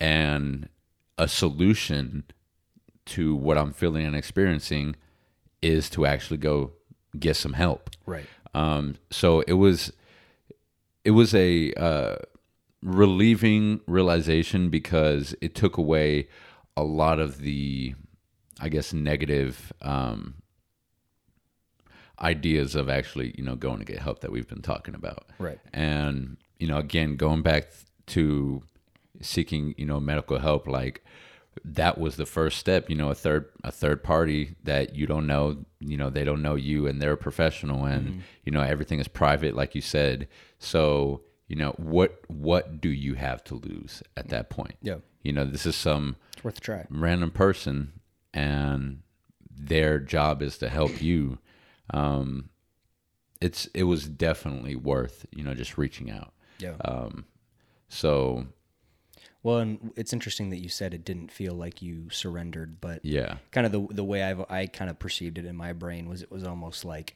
And 0.00 0.68
a 1.16 1.26
solution 1.26 2.24
to 3.08 3.34
what 3.34 3.58
I'm 3.58 3.72
feeling 3.72 4.04
and 4.04 4.16
experiencing 4.16 4.96
is 5.62 5.90
to 5.90 6.06
actually 6.06 6.36
go 6.38 6.72
get 7.18 7.36
some 7.36 7.54
help. 7.54 7.90
Right. 8.06 8.26
Um, 8.54 8.96
so 9.10 9.40
it 9.42 9.54
was 9.54 9.92
it 11.04 11.12
was 11.12 11.34
a 11.34 11.72
uh, 11.74 12.16
relieving 12.82 13.80
realization 13.86 14.68
because 14.68 15.34
it 15.40 15.54
took 15.54 15.76
away 15.76 16.28
a 16.76 16.82
lot 16.82 17.18
of 17.18 17.38
the, 17.38 17.94
I 18.60 18.68
guess, 18.68 18.92
negative 18.92 19.72
um, 19.82 20.34
ideas 22.20 22.74
of 22.74 22.88
actually 22.88 23.34
you 23.36 23.44
know 23.44 23.54
going 23.54 23.78
to 23.78 23.84
get 23.84 24.00
help 24.00 24.20
that 24.20 24.32
we've 24.32 24.48
been 24.48 24.62
talking 24.62 24.94
about. 24.94 25.26
Right. 25.38 25.58
And 25.72 26.36
you 26.58 26.66
know, 26.66 26.78
again, 26.78 27.16
going 27.16 27.42
back 27.42 27.68
to 28.08 28.62
seeking 29.20 29.74
you 29.76 29.86
know 29.86 30.00
medical 30.00 30.38
help, 30.38 30.66
like 30.66 31.04
that 31.64 31.98
was 31.98 32.16
the 32.16 32.26
first 32.26 32.58
step. 32.58 32.88
You 32.90 32.96
know, 32.96 33.10
a 33.10 33.14
third 33.14 33.46
a 33.64 33.70
third 33.72 34.02
party 34.02 34.56
that 34.64 34.94
you 34.94 35.06
don't 35.06 35.26
know, 35.26 35.64
you 35.80 35.96
know, 35.96 36.10
they 36.10 36.24
don't 36.24 36.42
know 36.42 36.54
you, 36.54 36.86
and 36.86 37.00
they're 37.00 37.12
a 37.12 37.16
professional, 37.16 37.84
and 37.84 38.22
you 38.44 38.52
know 38.52 38.60
everything 38.62 39.00
is 39.00 39.08
private, 39.08 39.54
like 39.54 39.74
you 39.74 39.80
said. 39.82 40.28
So 40.58 41.22
you 41.46 41.56
know 41.56 41.70
what 41.78 42.20
what 42.28 42.80
do 42.80 42.88
you 42.90 43.14
have 43.14 43.42
to 43.44 43.54
lose 43.54 44.02
at 44.16 44.28
that 44.28 44.50
point? 44.50 44.76
Yeah. 44.82 44.96
You 45.22 45.32
know, 45.32 45.44
this 45.44 45.66
is 45.66 45.76
some 45.76 46.16
It's 46.34 46.44
worth 46.44 46.58
a 46.58 46.60
try. 46.60 46.86
random 46.90 47.30
person 47.30 47.92
and 48.34 49.00
their 49.50 49.98
job 49.98 50.42
is 50.42 50.58
to 50.58 50.68
help 50.68 51.02
you 51.02 51.38
um 51.90 52.50
it's 53.40 53.66
it 53.74 53.84
was 53.84 54.06
definitely 54.08 54.76
worth 54.76 55.26
you 55.32 55.42
know 55.42 55.54
just 55.54 55.76
reaching 55.78 56.10
out 56.10 56.32
Yeah. 56.58 56.74
um 56.84 57.24
so 57.88 58.46
well, 59.42 59.58
and 59.58 59.92
it's 59.96 60.12
interesting 60.12 60.50
that 60.50 60.58
you 60.58 60.68
said 60.68 60.92
it 60.94 61.04
didn't 61.04 61.30
feel 61.30 61.54
like 61.54 61.80
you 61.80 62.10
surrendered, 62.10 62.80
but 62.80 63.04
yeah. 63.04 63.36
kind 63.52 63.66
of 63.66 63.72
the 63.72 63.94
the 63.94 64.04
way 64.04 64.22
I've 64.22 64.44
I 64.50 64.66
kind 64.66 64.90
of 64.90 64.98
perceived 64.98 65.38
it 65.38 65.44
in 65.44 65.56
my 65.56 65.72
brain 65.72 66.08
was 66.08 66.22
it 66.22 66.30
was 66.30 66.44
almost 66.44 66.84
like 66.84 67.14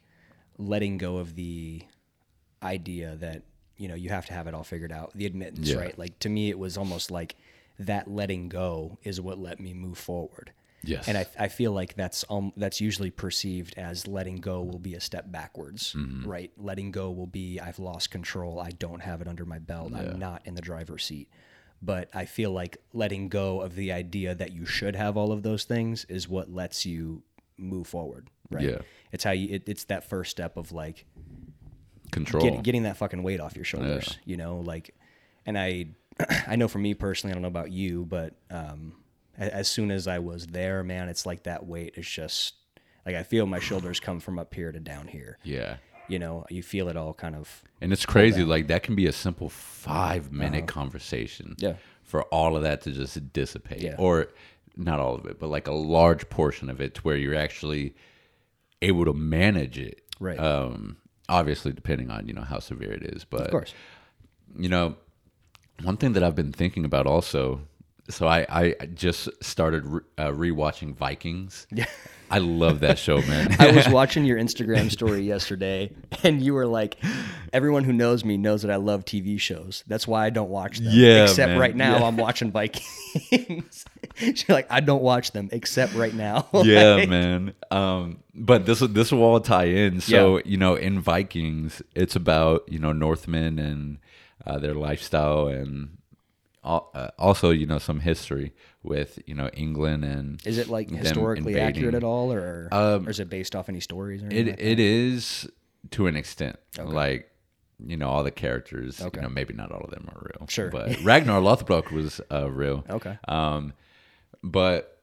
letting 0.58 0.98
go 0.98 1.16
of 1.18 1.34
the 1.34 1.82
idea 2.62 3.16
that 3.16 3.42
you 3.76 3.88
know 3.88 3.94
you 3.94 4.10
have 4.10 4.26
to 4.26 4.32
have 4.32 4.46
it 4.46 4.54
all 4.54 4.62
figured 4.64 4.92
out 4.92 5.12
the 5.14 5.26
admittance 5.26 5.68
Yeah. 5.68 5.78
right? 5.78 5.98
Like 5.98 6.18
to 6.20 6.28
me 6.28 6.50
it 6.50 6.58
was 6.58 6.76
almost 6.76 7.10
like 7.10 7.36
that 7.78 8.08
letting 8.08 8.48
go 8.48 8.98
is 9.02 9.20
what 9.20 9.38
let 9.38 9.58
me 9.58 9.74
move 9.74 9.98
forward. 9.98 10.52
Yes. 10.84 11.06
And 11.06 11.16
I, 11.16 11.26
I 11.38 11.48
feel 11.48 11.72
like 11.72 11.94
that's 11.94 12.24
um 12.30 12.52
that's 12.56 12.80
usually 12.80 13.10
perceived 13.10 13.74
as 13.76 14.06
letting 14.06 14.36
go 14.36 14.62
will 14.62 14.78
be 14.78 14.94
a 14.94 15.00
step 15.00 15.30
backwards 15.32 15.94
Mm-hmm. 15.94 16.28
right? 16.28 16.52
Letting 16.56 16.90
go 16.92 17.10
will 17.10 17.26
be 17.26 17.58
i've 17.60 17.78
lost 17.78 18.10
control. 18.10 18.60
I 18.60 18.70
don't 18.70 19.00
have 19.00 19.20
it 19.20 19.28
under 19.28 19.44
my 19.44 19.58
belt. 19.58 19.92
I'm 19.94 20.18
not 20.18 20.42
in 20.44 20.54
the 20.54 20.62
driver's 20.62 21.04
seat 21.04 21.28
but 21.82 22.08
i 22.14 22.24
feel 22.24 22.50
like 22.50 22.78
letting 22.92 23.28
go 23.28 23.60
of 23.60 23.74
the 23.74 23.92
idea 23.92 24.34
that 24.34 24.52
you 24.52 24.64
should 24.64 24.96
have 24.96 25.16
all 25.16 25.32
of 25.32 25.42
those 25.42 25.64
things 25.64 26.04
is 26.06 26.28
what 26.28 26.52
lets 26.52 26.86
you 26.86 27.22
move 27.58 27.86
forward 27.86 28.28
right? 28.50 28.64
Yeah. 28.64 28.78
it's 29.10 29.24
how 29.24 29.32
you 29.32 29.48
it, 29.56 29.64
it's 29.66 29.84
that 29.84 30.08
first 30.08 30.30
step 30.30 30.56
of 30.56 30.72
like 30.72 31.04
control. 32.10 32.42
Get, 32.42 32.62
getting 32.62 32.82
that 32.82 32.96
fucking 32.96 33.22
weight 33.22 33.40
off 33.40 33.56
your 33.56 33.64
shoulders 33.64 34.18
you 34.24 34.36
know? 34.36 34.58
Like 34.58 34.94
and 35.46 35.58
i 35.58 35.86
i 36.46 36.56
know 36.56 36.68
for 36.68 36.78
me 36.78 36.94
personally 36.94 37.32
i 37.32 37.34
don't 37.34 37.42
know 37.42 37.48
about 37.48 37.70
you 37.70 38.04
but 38.04 38.34
um 38.50 38.94
as 39.38 39.66
soon 39.66 39.90
as 39.90 40.06
i 40.06 40.18
was 40.18 40.46
there 40.48 40.84
man 40.84 41.08
it's 41.08 41.24
like 41.24 41.44
that 41.44 41.66
weight 41.66 41.94
is 41.96 42.06
just 42.06 42.54
like 43.06 43.16
i 43.16 43.22
feel 43.22 43.46
my 43.46 43.58
shoulders 43.58 43.98
come 43.98 44.20
from 44.20 44.38
up 44.38 44.54
here 44.54 44.70
to 44.70 44.78
down 44.78 45.08
here. 45.08 45.38
Yeah 45.42 45.76
you 46.08 46.18
know 46.18 46.44
you 46.50 46.62
feel 46.62 46.88
it 46.88 46.96
all 46.96 47.14
kind 47.14 47.34
of 47.34 47.62
and 47.80 47.92
it's 47.92 48.04
crazy 48.06 48.44
like 48.44 48.66
that 48.68 48.82
can 48.82 48.94
be 48.94 49.06
a 49.06 49.12
simple 49.12 49.48
five 49.48 50.32
minute 50.32 50.66
conversation 50.66 51.56
Uh-huh. 51.58 51.68
Yeah. 51.68 51.74
for 52.02 52.22
all 52.24 52.56
of 52.56 52.62
that 52.62 52.80
to 52.82 52.90
just 52.92 53.32
dissipate 53.32 53.82
Yeah. 53.82 53.94
or 53.98 54.28
not 54.76 55.00
all 55.00 55.14
of 55.14 55.26
it 55.26 55.38
but 55.38 55.48
like 55.48 55.68
a 55.68 55.72
large 55.72 56.28
portion 56.28 56.68
of 56.70 56.80
it 56.80 56.94
to 56.96 57.00
where 57.02 57.16
you're 57.16 57.34
actually 57.34 57.94
able 58.80 59.04
to 59.04 59.12
manage 59.12 59.78
it 59.78 60.00
Right. 60.20 60.38
um 60.38 60.96
obviously 61.28 61.72
depending 61.72 62.10
on 62.10 62.26
you 62.28 62.34
know 62.34 62.42
how 62.42 62.58
severe 62.58 62.92
it 62.92 63.02
is 63.04 63.24
but 63.24 63.42
of 63.42 63.50
course 63.50 63.74
you 64.58 64.68
know 64.68 64.96
one 65.82 65.96
thing 65.96 66.12
that 66.14 66.22
i've 66.22 66.34
been 66.34 66.52
thinking 66.52 66.84
about 66.84 67.06
also 67.06 67.60
so 68.12 68.26
i 68.28 68.46
i 68.48 68.74
just 68.94 69.28
started 69.42 69.84
re- 69.86 70.00
uh, 70.18 70.28
rewatching 70.28 70.94
vikings 70.94 71.66
Yeah. 71.70 71.86
i 72.30 72.38
love 72.38 72.80
that 72.80 72.98
show 72.98 73.20
man 73.32 73.56
I 73.58 73.72
was 73.72 73.88
watching 73.88 74.24
your 74.24 74.38
Instagram 74.38 74.90
story 74.90 75.20
yesterday, 75.22 75.90
and 76.24 76.40
you 76.42 76.54
were 76.54 76.66
like, 76.66 76.96
"Everyone 77.52 77.84
who 77.84 77.92
knows 77.92 78.24
me 78.24 78.36
knows 78.38 78.62
that 78.62 78.70
I 78.70 78.76
love 78.76 79.04
TV 79.04 79.38
shows. 79.38 79.84
That's 79.86 80.06
why 80.08 80.24
I 80.26 80.30
don't 80.30 80.48
watch 80.48 80.78
them. 80.78 80.88
Yeah, 80.90 81.24
except 81.24 81.50
man. 81.50 81.58
right 81.58 81.76
now, 81.76 81.98
Yeah. 81.98 82.04
I'm 82.06 82.16
watching 82.16 82.50
Vikings." 82.50 83.84
She's 84.16 84.48
like, 84.48 84.66
"I 84.70 84.80
don't 84.80 85.02
watch 85.02 85.32
them 85.32 85.48
except 85.52 85.94
right 85.94 86.14
now." 86.14 86.48
yeah 86.64 86.94
Like, 86.94 87.08
man 87.08 87.54
um 87.70 88.22
but 88.34 88.64
this 88.66 88.80
this 88.80 89.12
will 89.12 89.22
all 89.22 89.40
tie 89.40 89.64
in 89.82 90.00
so 90.00 90.36
Yeah. 90.38 90.42
you 90.46 90.56
know 90.56 90.74
in 90.74 91.00
vikings 91.00 91.82
it's 91.94 92.16
about 92.16 92.64
you 92.68 92.78
know 92.78 92.92
northmen 92.92 93.58
and 93.58 93.98
uh, 94.46 94.58
their 94.58 94.74
lifestyle 94.74 95.46
and 95.48 95.98
uh, 96.64 97.08
also 97.18 97.50
you 97.50 97.66
know 97.66 97.78
some 97.78 98.00
history 98.00 98.52
with 98.82 99.18
you 99.26 99.34
know 99.34 99.48
england 99.48 100.04
and 100.04 100.44
Is 100.46 100.58
it 100.58 100.68
like 100.68 100.90
historically 100.90 101.58
accurate 101.58 101.94
at 101.94 102.04
all, 102.04 102.32
or, 102.32 102.68
Um, 102.70 103.06
or 103.06 103.10
is 103.10 103.20
it 103.20 103.28
based 103.28 103.56
off 103.56 103.68
any 103.68 103.80
stories? 103.80 104.22
Or 104.22 104.26
anything 104.26 104.48
It 104.48 104.50
like 104.50 104.60
it 104.60 104.78
is 104.80 105.48
to 105.90 106.06
an 106.06 106.16
extent. 106.16 106.58
Okay. 106.78 106.88
Like 106.88 107.28
you 107.84 107.96
know, 107.96 108.08
all 108.08 108.22
the 108.22 108.30
characters. 108.30 109.00
Okay. 109.00 109.18
You 109.18 109.22
know, 109.22 109.28
maybe 109.28 109.54
not 109.54 109.72
all 109.72 109.80
of 109.80 109.90
them 109.90 110.08
are 110.14 110.20
real. 110.22 110.46
Sure. 110.48 110.70
but 110.70 111.00
Ragnar 111.02 111.40
Lothbrok 111.40 111.90
was 111.90 112.20
uh, 112.30 112.48
real. 112.48 112.84
Okay. 112.88 113.18
Um, 113.26 113.72
but 114.42 115.00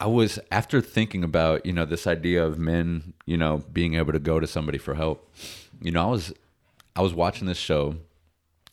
I 0.00 0.06
was 0.06 0.40
after 0.50 0.80
thinking 0.80 1.22
about 1.22 1.66
you 1.66 1.72
know 1.72 1.84
this 1.84 2.06
idea 2.06 2.44
of 2.44 2.58
men 2.58 3.14
you 3.26 3.36
know 3.36 3.62
being 3.72 3.94
able 3.94 4.12
to 4.12 4.18
go 4.18 4.40
to 4.40 4.46
somebody 4.46 4.78
for 4.78 4.94
help. 4.94 5.32
You 5.80 5.92
know, 5.92 6.02
I 6.02 6.10
was 6.10 6.32
I 6.96 7.02
was 7.02 7.14
watching 7.14 7.46
this 7.46 7.58
show, 7.58 7.96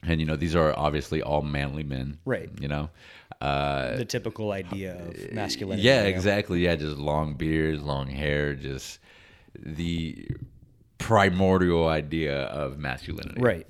and 0.07 0.19
you 0.19 0.25
know 0.25 0.35
these 0.35 0.55
are 0.55 0.77
obviously 0.77 1.21
all 1.21 1.41
manly 1.41 1.83
men, 1.83 2.17
Right. 2.25 2.49
You 2.59 2.67
know, 2.67 2.89
uh, 3.41 3.97
the 3.97 4.05
typical 4.05 4.51
idea 4.51 4.95
of 4.95 5.33
masculinity. 5.33 5.87
yeah, 5.87 6.03
exactly. 6.03 6.61
Yeah, 6.61 6.75
just 6.75 6.97
long 6.97 7.33
beards, 7.33 7.81
long 7.81 8.07
hair, 8.07 8.55
just 8.55 8.99
the 9.59 10.27
primordial 10.97 11.87
idea 11.87 12.43
of 12.43 12.77
masculinity. 12.77 13.41
Right, 13.41 13.65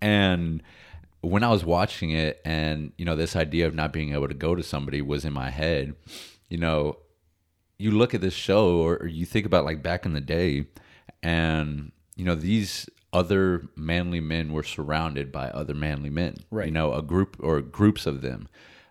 and 0.00 0.62
when 1.20 1.44
I 1.44 1.50
was 1.50 1.64
watching 1.64 2.10
it 2.10 2.40
and, 2.44 2.92
you 2.96 3.04
know, 3.04 3.14
this 3.16 3.36
idea 3.36 3.66
of 3.66 3.74
not 3.74 3.92
being 3.92 4.14
able 4.14 4.28
to 4.28 4.34
go 4.34 4.54
to 4.54 4.62
somebody 4.62 5.02
was 5.02 5.24
in 5.24 5.32
my 5.34 5.50
head, 5.50 5.94
you 6.48 6.56
know, 6.56 6.96
you 7.78 7.90
look 7.90 8.14
at 8.14 8.20
this 8.22 8.32
show 8.34 8.78
or, 8.78 8.96
or 8.96 9.06
you 9.06 9.26
think 9.26 9.44
about 9.44 9.64
like 9.64 9.82
back 9.82 10.06
in 10.06 10.12
the 10.14 10.20
day 10.20 10.66
and 11.22 11.92
you 12.16 12.24
know 12.24 12.34
these 12.34 12.88
other 13.12 13.68
manly 13.76 14.20
men 14.20 14.52
were 14.52 14.62
surrounded 14.62 15.32
by 15.32 15.48
other 15.50 15.74
manly 15.74 16.10
men 16.10 16.36
Right. 16.50 16.66
you 16.66 16.72
know 16.72 16.92
a 16.94 17.02
group 17.02 17.36
or 17.40 17.60
groups 17.60 18.06
of 18.06 18.20
them 18.22 18.48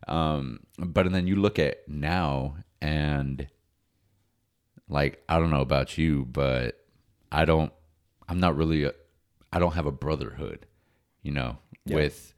um 0.08 0.60
but 0.78 1.06
and 1.06 1.16
then 1.16 1.26
you 1.28 1.36
look 1.38 1.58
at 1.60 1.88
now 1.88 2.58
and 2.82 3.48
like 4.90 5.24
i 5.30 5.40
don't 5.40 5.50
know 5.52 5.62
about 5.62 5.98
you 5.98 6.26
but 6.26 6.84
i 7.32 7.46
don't 7.46 7.72
i'm 8.28 8.40
not 8.40 8.56
really 8.58 8.84
a, 8.84 8.94
i 9.54 9.60
don't 9.60 9.74
have 9.76 9.86
a 9.86 9.92
brotherhood 9.92 10.66
you 11.22 11.32
know 11.32 11.58
Yeah. 11.86 11.96
with 11.96 12.34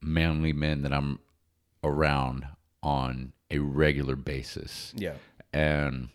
manly 0.00 0.52
men 0.52 0.82
that 0.82 0.92
i'm 0.92 1.20
around 1.84 2.46
on 2.82 3.32
a 3.50 3.58
regular 3.58 4.16
basis 4.16 4.92
Yeah. 4.96 5.14
and 5.52 6.08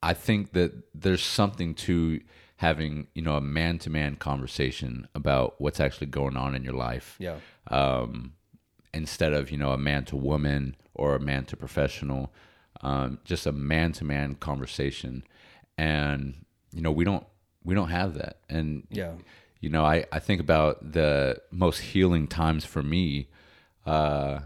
I 0.00 0.14
think 0.14 0.52
that 0.52 0.72
there's 0.94 1.24
something 1.24 1.74
to 1.74 2.20
having 2.58 3.06
you 3.14 3.22
know 3.22 3.36
a 3.36 3.40
man 3.40 3.78
to 3.78 3.88
man 3.90 4.14
conversation 4.16 5.06
about 5.14 5.54
what's 5.60 5.80
actually 5.80 6.06
going 6.08 6.36
on 6.36 6.54
in 6.54 6.62
your 6.64 6.74
life 6.74 7.16
Yeah. 7.18 7.36
um, 7.68 8.32
instead 8.92 9.32
of 9.32 9.50
you 9.50 9.58
know 9.58 9.72
a 9.72 9.78
man 9.78 10.04
to 10.06 10.16
woman 10.16 10.76
or 10.94 11.14
a 11.14 11.20
man 11.20 11.44
to 11.46 11.56
professional 11.56 12.32
um, 12.80 13.18
just 13.24 13.46
a 13.46 13.52
man 13.52 13.92
to 13.92 14.04
man 14.04 14.34
conversation 14.34 15.22
and 15.76 16.44
you 16.72 16.80
know 16.82 16.90
we 16.92 17.04
don't 17.04 17.24
we 17.64 17.74
don't 17.74 17.90
have 17.90 18.14
that 18.14 18.38
and 18.48 18.86
Yeah. 18.90 19.12
you 19.60 19.68
know 19.70 19.84
I, 19.84 20.04
I 20.12 20.18
think 20.18 20.40
about 20.40 20.92
the 20.92 21.40
most 21.50 21.78
healing 21.80 22.26
times 22.26 22.64
for 22.64 22.82
me 22.82 23.28
uh, 23.86 24.40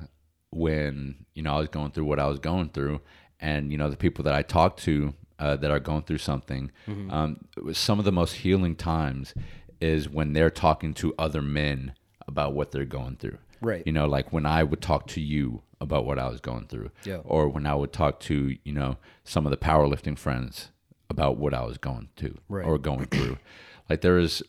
when 0.51 1.25
you 1.35 1.43
know 1.43 1.55
I 1.57 1.59
was 1.61 1.69
going 1.69 1.93
through 1.93 2.05
what 2.05 2.19
I 2.21 2.27
was 2.27 2.39
going 2.39 2.69
through 2.71 3.01
and 3.41 3.73
you 3.73 3.79
know 3.79 3.89
the 3.89 3.97
people 3.97 4.25
that 4.25 4.35
I 4.35 4.43
talked 4.43 4.83
to 4.85 5.15
uh, 5.43 5.57
that 5.57 5.71
are 5.71 5.81
going 5.81 6.03
through 6.07 6.19
something 6.31 6.71
um, 7.11 7.31
it 7.57 7.65
was 7.65 7.77
some 7.89 7.99
of 7.99 8.05
the 8.05 8.13
most 8.13 8.33
healing 8.45 8.75
times 8.77 9.35
is 9.81 10.09
when 10.09 10.33
they're 10.33 10.51
talking 10.67 10.95
to 10.95 11.13
other 11.19 11.43
men 11.43 11.93
about 12.29 12.55
what 12.55 12.71
they're 12.71 12.85
going 13.01 13.17
through 13.17 13.39
Right. 13.61 13.83
you 13.87 13.93
know 13.93 14.07
like 14.17 14.33
when 14.33 14.47
I 14.47 14.63
would 14.63 14.81
talk 14.81 15.07
to 15.09 15.21
you 15.21 15.63
about 15.81 16.05
what 16.07 16.19
I 16.19 16.29
was 16.29 16.41
going 16.41 16.67
through 16.69 16.91
Yeah. 17.05 17.21
or 17.25 17.49
when 17.49 17.67
I 17.67 17.75
would 17.75 17.93
talk 17.93 18.21
to 18.31 18.57
you 18.65 18.73
know 18.73 18.97
some 19.25 19.45
of 19.47 19.51
the 19.51 19.57
powerlifting 19.57 20.17
friends 20.17 20.71
about 21.11 21.37
what 21.37 21.53
I 21.55 21.63
was 21.65 21.79
going 21.79 22.09
to 22.17 22.29
Right. 22.49 22.65
or 22.67 22.79
going 22.79 23.07
through 23.07 23.39
like 23.91 24.01
there 24.01 24.19
is 24.19 24.43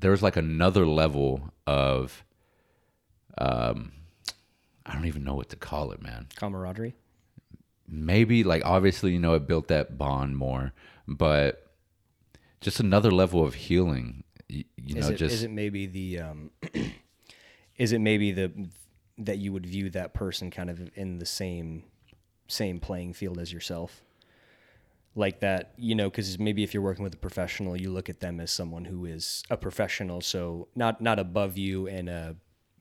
there's 0.00 0.22
like 0.22 0.36
another 0.36 0.84
level 0.86 1.50
of 1.66 2.24
um 3.38 3.92
I 4.86 4.92
don't 4.94 5.06
even 5.06 5.24
know 5.24 5.34
what 5.34 5.48
to 5.48 5.56
call 5.56 5.92
it, 5.92 6.02
man. 6.02 6.26
Camaraderie. 6.36 6.94
Maybe 7.86 8.44
like 8.44 8.64
obviously, 8.64 9.12
you 9.12 9.18
know, 9.18 9.34
it 9.34 9.46
built 9.46 9.68
that 9.68 9.98
bond 9.98 10.36
more, 10.36 10.72
but 11.06 11.70
just 12.60 12.80
another 12.80 13.10
level 13.10 13.44
of 13.44 13.54
healing. 13.54 14.24
You, 14.48 14.64
you 14.76 14.96
is 14.96 15.06
know, 15.08 15.14
it, 15.14 15.16
just 15.16 15.34
is 15.34 15.42
it 15.42 15.50
maybe 15.50 15.86
the 15.86 16.20
um, 16.20 16.50
is 17.76 17.92
it 17.92 18.00
maybe 18.00 18.32
the 18.32 18.68
that 19.18 19.38
you 19.38 19.52
would 19.52 19.66
view 19.66 19.90
that 19.90 20.14
person 20.14 20.50
kind 20.50 20.70
of 20.70 20.90
in 20.94 21.18
the 21.18 21.26
same 21.26 21.84
same 22.48 22.80
playing 22.80 23.12
field 23.12 23.38
as 23.38 23.52
yourself 23.52 24.02
like 25.14 25.40
that 25.40 25.72
you 25.76 25.94
know 25.94 26.10
because 26.10 26.38
maybe 26.38 26.62
if 26.62 26.74
you're 26.74 26.82
working 26.82 27.04
with 27.04 27.14
a 27.14 27.18
professional 27.18 27.76
you 27.76 27.90
look 27.90 28.08
at 28.08 28.20
them 28.20 28.40
as 28.40 28.50
someone 28.50 28.84
who 28.84 29.04
is 29.04 29.42
a 29.48 29.56
professional 29.56 30.20
so 30.20 30.68
not 30.74 31.00
not 31.00 31.18
above 31.18 31.56
you 31.56 31.86
in 31.86 32.08
a 32.08 32.34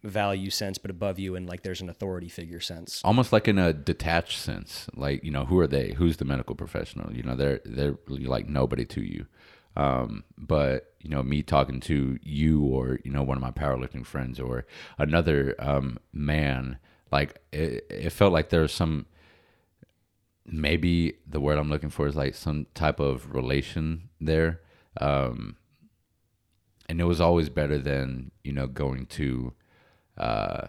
value 0.04 0.50
sense 0.50 0.78
but 0.78 0.92
above 0.92 1.18
you 1.18 1.36
and 1.36 1.48
like 1.48 1.64
there's 1.64 1.80
an 1.80 1.90
authority 1.90 2.28
figure 2.28 2.60
sense 2.60 3.02
almost 3.04 3.32
like 3.32 3.48
in 3.48 3.60
a 3.60 3.74
detached 3.74 4.40
sense. 4.40 4.88
Like, 4.96 5.24
you 5.24 5.32
know, 5.32 5.46
who 5.46 5.60
are 5.60 5.68
they? 5.68 5.92
Who's 5.92 6.18
the 6.18 6.26
medical 6.26 6.56
professional? 6.56 7.14
You 7.14 7.24
know, 7.24 7.36
they're 7.36 7.62
they're 7.64 7.96
like 8.08 8.48
nobody 8.48 8.86
to 8.86 9.02
you. 9.02 9.28
Um, 9.76 10.24
but 10.38 10.94
you 11.00 11.10
know, 11.10 11.24
me 11.24 11.42
talking 11.44 11.80
to 11.82 12.18
you 12.24 12.64
or 12.64 13.00
you 13.04 13.12
know 13.12 13.24
one 13.24 13.38
of 13.38 13.42
my 13.42 13.52
powerlifting 13.52 14.06
friends 14.06 14.40
or 14.40 14.66
another 14.98 15.56
um, 15.60 16.00
man, 16.12 16.78
like 17.12 17.40
it, 17.52 17.86
it 17.90 18.10
felt 18.12 18.34
like 18.34 18.50
there 18.50 18.62
was 18.62 18.74
some. 18.74 19.06
Maybe 20.46 21.20
the 21.26 21.40
word 21.40 21.58
I'm 21.58 21.70
looking 21.70 21.90
for 21.90 22.06
is 22.06 22.18
like 22.18 22.36
some 22.36 22.68
type 22.74 23.00
of 23.00 23.34
relation 23.34 24.10
there, 24.20 24.60
um, 25.00 25.56
and 26.90 27.00
it 27.00 27.06
was 27.06 27.22
always 27.22 27.48
better 27.48 27.78
than 27.78 28.32
you 28.44 28.52
know 28.52 28.68
going 28.68 29.06
to. 29.08 29.54
Uh, 30.18 30.68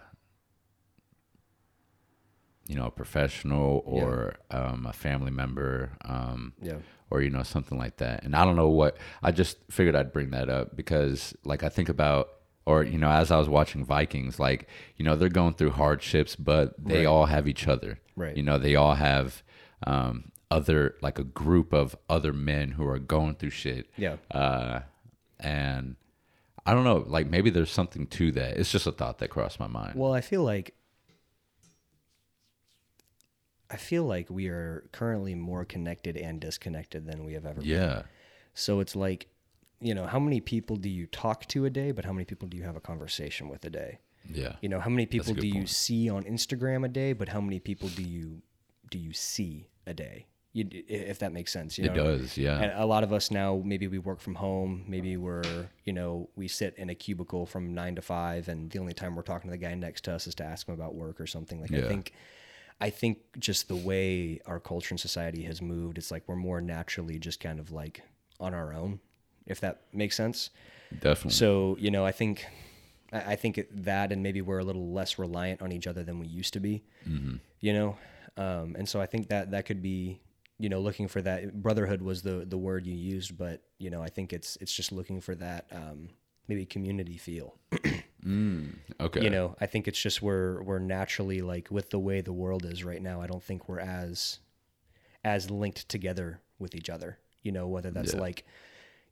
you 2.67 2.75
know, 2.75 2.85
a 2.87 2.91
professional 2.91 3.83
or 3.85 4.35
um, 4.49 4.87
a 4.87 4.93
family 4.93 5.31
member, 5.31 5.91
um, 6.03 6.53
yeah 6.61 6.77
or 7.11 7.21
you 7.21 7.29
know, 7.29 7.43
something 7.43 7.77
like 7.77 7.97
that. 7.97 8.23
And 8.23 8.35
I 8.35 8.43
don't 8.43 8.55
know 8.55 8.69
what. 8.69 8.97
I 9.21 9.31
just 9.31 9.57
figured 9.69 9.95
I'd 9.95 10.11
bring 10.11 10.31
that 10.31 10.49
up 10.49 10.75
because, 10.75 11.35
like, 11.45 11.61
I 11.61 11.69
think 11.69 11.87
about, 11.87 12.29
or 12.65 12.83
you 12.83 12.97
know, 12.97 13.09
as 13.11 13.29
I 13.29 13.37
was 13.37 13.47
watching 13.47 13.85
Vikings, 13.85 14.39
like, 14.39 14.67
you 14.97 15.05
know, 15.05 15.15
they're 15.15 15.29
going 15.29 15.53
through 15.53 15.69
hardships, 15.71 16.35
but 16.35 16.73
they 16.83 16.99
Right. 16.99 17.05
all 17.05 17.27
have 17.27 17.47
each 17.47 17.67
other. 17.67 17.99
Right. 18.15 18.35
You 18.35 18.41
know, 18.41 18.57
they 18.57 18.73
all 18.75 18.95
have 18.95 19.43
um, 19.85 20.31
other, 20.49 20.95
like, 21.03 21.19
a 21.19 21.23
group 21.23 21.71
of 21.73 21.95
other 22.09 22.33
men 22.33 22.71
who 22.71 22.87
are 22.87 22.97
going 22.97 23.35
through 23.35 23.51
shit. 23.51 23.87
yeah 23.97 24.15
Uh, 24.31 24.79
and 25.39 25.95
I 26.65 26.73
don't 26.73 26.83
know, 26.83 27.03
like, 27.07 27.27
maybe 27.27 27.49
there's 27.49 27.71
something 27.71 28.07
to 28.07 28.31
that. 28.33 28.57
It's 28.57 28.71
just 28.71 28.87
a 28.87 28.91
thought 28.91 29.19
that 29.19 29.29
crossed 29.29 29.59
my 29.59 29.67
mind. 29.67 29.93
Well, 29.95 30.13
I 30.13 30.21
feel 30.21 30.43
like 30.43 30.73
I 33.69 33.77
feel 33.77 34.03
like 34.03 34.29
we 34.29 34.47
are 34.47 34.87
currently 34.91 35.35
more 35.35 35.65
connected 35.65 36.17
and 36.17 36.39
disconnected 36.39 37.05
than 37.07 37.25
we 37.25 37.33
have 37.33 37.45
ever 37.45 37.61
been. 37.61 37.69
yeah. 37.69 38.01
So 38.53 38.79
it's 38.79 38.95
like, 38.95 39.27
you 39.81 39.93
know, 39.93 40.05
how 40.05 40.19
many 40.19 40.39
people 40.39 40.75
do 40.77 40.87
you 40.87 41.07
talk 41.07 41.45
to 41.47 41.65
a 41.65 41.69
day, 41.69 41.91
but 41.91 42.05
how 42.05 42.13
many 42.13 42.25
people 42.25 42.47
do 42.47 42.55
you 42.57 42.63
have 42.63 42.75
a 42.75 42.79
conversation 42.79 43.49
with 43.49 43.65
a 43.65 43.69
day? 43.69 43.99
Yeah. 44.31 44.55
You 44.61 44.69
know, 44.69 44.79
how 44.79 44.89
many 44.89 45.05
people 45.05 45.33
do 45.33 45.47
you 45.47 45.67
see 45.67 46.09
on 46.09 46.23
Instagram 46.23 46.85
a 46.85 46.87
day, 46.87 47.13
but 47.13 47.29
how 47.29 47.41
many 47.41 47.59
people 47.59 47.89
do 47.89 48.03
you 48.03 48.41
do 48.89 48.97
you 48.97 49.13
see 49.13 49.67
a 49.85 49.93
day? 49.93 50.27
You, 50.57 50.65
if 50.71 51.19
that 51.19 51.33
makes 51.33 51.51
sense, 51.51 51.77
you 51.77 51.83
It 51.83 51.93
know? 51.93 52.17
does. 52.17 52.37
Yeah. 52.37 52.57
And 52.57 52.71
a 52.79 52.85
lot 52.85 53.03
of 53.03 53.11
us 53.11 53.29
now, 53.29 53.61
maybe 53.65 53.89
we 53.89 53.99
work 53.99 54.21
from 54.21 54.35
home. 54.35 54.85
Maybe 54.87 55.17
we're, 55.17 55.67
you 55.83 55.91
know, 55.91 56.29
we 56.37 56.47
sit 56.47 56.75
in 56.77 56.89
a 56.89 56.95
cubicle 56.95 57.45
from 57.45 57.73
nine 57.73 57.95
to 57.95 58.01
five, 58.01 58.47
and 58.47 58.71
the 58.71 58.79
only 58.79 58.93
time 58.93 59.15
we're 59.17 59.21
talking 59.21 59.49
to 59.49 59.57
the 59.57 59.57
guy 59.57 59.75
next 59.75 60.05
to 60.05 60.13
us 60.13 60.27
is 60.27 60.35
to 60.35 60.45
ask 60.45 60.65
him 60.69 60.73
about 60.73 60.95
work 60.95 61.19
or 61.19 61.27
something. 61.27 61.59
Like 61.59 61.73
I 61.73 61.81
think, 61.81 62.13
I 62.79 62.89
think 62.89 63.17
just 63.37 63.67
the 63.67 63.75
way 63.75 64.39
our 64.45 64.61
culture 64.61 64.93
and 64.93 64.99
society 64.99 65.43
has 65.43 65.61
moved, 65.61 65.97
it's 65.97 66.09
like 66.09 66.23
we're 66.25 66.37
more 66.37 66.61
naturally 66.61 67.19
just 67.19 67.41
kind 67.41 67.59
of 67.59 67.73
like 67.73 68.03
on 68.39 68.53
our 68.53 68.73
own, 68.73 69.01
if 69.45 69.59
that 69.59 69.81
makes 69.91 70.15
sense. 70.15 70.51
Definitely. 71.01 71.31
So 71.31 71.75
you 71.81 71.91
know, 71.91 72.05
I 72.05 72.13
think, 72.13 72.45
I 73.11 73.35
think 73.35 73.61
that, 73.71 74.13
and 74.13 74.23
maybe 74.23 74.41
we're 74.41 74.59
a 74.59 74.63
little 74.63 74.93
less 74.93 75.19
reliant 75.19 75.61
on 75.61 75.73
each 75.73 75.85
other 75.85 76.03
than 76.03 76.17
we 76.17 76.27
used 76.27 76.53
to 76.53 76.61
be. 76.61 76.85
You 77.59 77.73
know, 77.73 77.97
um, 78.37 78.75
and 78.77 78.87
so 78.87 79.01
I 79.01 79.05
think 79.05 79.27
that 79.27 79.51
that 79.51 79.65
could 79.65 79.81
be, 79.81 80.21
you 80.59 80.69
know, 80.69 80.79
looking 80.79 81.07
for 81.07 81.21
that 81.21 81.61
brotherhood 81.61 82.01
was 82.01 82.21
the 82.21 82.45
the 82.47 82.57
word 82.57 82.85
you 82.87 82.95
used, 82.95 83.37
but 83.37 83.61
you 83.77 83.89
know, 83.89 84.01
I 84.01 84.09
think 84.09 84.31
it's 84.33 84.57
it's 84.61 84.73
just 84.73 84.91
looking 84.91 85.21
for 85.21 85.35
that 85.35 85.65
um, 85.71 86.09
maybe 86.47 86.65
community 86.65 87.17
feel. 87.17 87.57
okay. 88.99 89.21
You 89.21 89.29
know, 89.29 89.55
I 89.59 89.65
think 89.65 89.87
it's 89.87 90.01
just 90.01 90.21
we're 90.21 90.61
we're 90.63 90.79
naturally 90.79 91.41
like 91.41 91.69
with 91.69 91.89
the 91.89 91.99
way 91.99 92.21
the 92.21 92.33
world 92.33 92.65
is 92.65 92.83
right 92.83 93.01
now. 93.01 93.21
I 93.21 93.27
don't 93.27 93.43
think 93.43 93.67
we're 93.67 93.79
as 93.79 94.39
as 95.23 95.49
linked 95.49 95.89
together 95.89 96.41
with 96.59 96.75
each 96.75 96.89
other. 96.89 97.19
You 97.41 97.51
know, 97.51 97.67
whether 97.67 97.91
that's 97.91 98.13
Yeah. 98.13 98.19
like, 98.21 98.45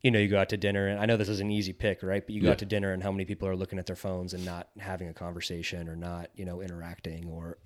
you 0.00 0.10
know, 0.10 0.18
you 0.18 0.28
go 0.28 0.38
out 0.40 0.48
to 0.48 0.56
dinner, 0.56 0.88
and 0.88 0.98
I 0.98 1.06
know 1.06 1.16
this 1.16 1.28
is 1.28 1.40
an 1.40 1.50
easy 1.50 1.72
pick, 1.72 2.02
right? 2.02 2.24
But 2.24 2.34
you 2.34 2.40
go 2.40 2.46
Yeah. 2.48 2.52
out 2.52 2.58
to 2.58 2.66
dinner, 2.66 2.92
and 2.92 3.02
how 3.02 3.12
many 3.12 3.24
people 3.24 3.46
are 3.48 3.54
looking 3.56 3.78
at 3.78 3.86
their 3.86 3.96
phones 3.96 4.34
and 4.34 4.44
not 4.44 4.68
having 4.78 5.08
a 5.08 5.14
conversation 5.14 5.88
or 5.88 5.96
not, 5.96 6.30
you 6.34 6.44
know, 6.44 6.60
interacting, 6.60 7.28
or 7.28 7.58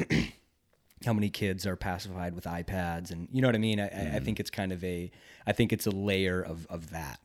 how 1.04 1.12
many 1.12 1.30
kids 1.30 1.66
are 1.66 1.76
pacified 1.76 2.34
with 2.34 2.44
iPads, 2.44 3.11
and 3.11 3.28
you 3.32 3.40
know 3.40 3.48
what 3.48 3.54
I 3.54 3.58
mean? 3.58 3.80
I, 3.80 3.87
I 3.88 4.16
I 4.16 4.20
think 4.20 4.40
it's 4.40 4.50
kind 4.50 4.72
of 4.72 4.82
a, 4.84 5.11
I 5.46 5.52
think 5.52 5.72
it's 5.72 5.87
a 5.87 5.90
layer 5.90 6.40
of 6.40 6.66
of 6.68 6.90
that. 6.90 7.20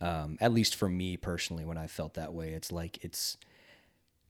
Um, 0.00 0.36
at 0.40 0.52
least 0.52 0.74
for 0.74 0.88
me 0.88 1.16
personally, 1.16 1.64
when 1.64 1.78
I 1.78 1.86
felt 1.86 2.14
that 2.14 2.32
way, 2.32 2.50
it's 2.50 2.70
like 2.72 3.02
it's. 3.02 3.36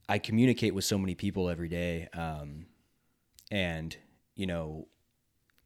I 0.09 0.19
communicate 0.19 0.73
with 0.73 0.85
so 0.85 0.97
many 0.97 1.15
people 1.15 1.49
every 1.49 1.67
day, 1.67 2.07
um, 2.13 2.67
and 3.51 3.95
you 4.35 4.47
know, 4.47 4.87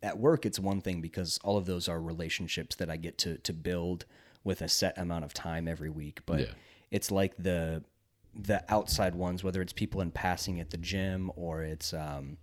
at 0.02 0.18
work 0.18 0.46
it's 0.46 0.60
one 0.60 0.82
thing 0.82 1.02
because 1.02 1.40
all 1.44 1.58
of 1.58 1.66
those 1.66 1.88
are 1.88 2.02
relationships 2.02 2.76
that 2.78 2.90
I 2.90 2.98
get 2.98 3.18
to 3.20 3.38
to 3.38 3.54
build 3.54 4.06
with 4.44 4.62
a 4.62 4.68
set 4.68 4.98
amount 4.98 5.26
of 5.26 5.34
time 5.34 5.68
every 5.68 5.92
week. 5.92 6.22
But 6.26 6.40
Yeah. 6.40 6.54
it's 6.90 7.12
like 7.12 7.36
the 7.38 7.84
the 8.34 8.64
outside 8.74 9.14
ones, 9.14 9.44
whether 9.44 9.62
it's 9.62 9.74
people 9.74 10.02
in 10.02 10.10
passing 10.10 10.60
at 10.60 10.70
the 10.72 10.78
gym 10.78 11.32
or 11.36 11.64
it's 11.64 11.94
um, 11.94 12.38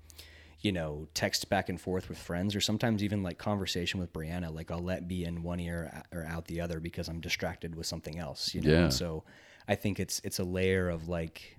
you 0.61 0.73
know, 0.73 1.07
text 1.15 1.49
back 1.49 1.69
and 1.69 1.81
forth 1.81 2.09
with 2.09 2.19
friends, 2.19 2.57
or 2.57 2.61
sometimes 2.61 3.05
even 3.05 3.23
like 3.23 3.39
conversation 3.39 4.01
with 4.01 4.13
Brianna. 4.13 4.53
Like 4.53 4.71
I'll 4.71 4.83
let 4.83 5.07
be 5.07 5.25
in 5.25 5.43
one 5.43 5.61
ear 5.61 6.03
or 6.13 6.25
out 6.27 6.47
the 6.47 6.61
other 6.61 6.81
because 6.81 7.09
I'm 7.09 7.21
distracted 7.21 7.75
with 7.77 7.87
something 7.87 8.19
else. 8.19 8.55
You 8.55 8.63
know, 8.63 8.71
Yeah. 8.73 8.83
And 8.85 8.93
so 8.95 9.25
I 9.69 9.75
think 9.77 10.01
it's 10.01 10.21
it's 10.25 10.39
a 10.39 10.45
layer 10.45 10.89
of 10.89 11.09
like 11.09 11.59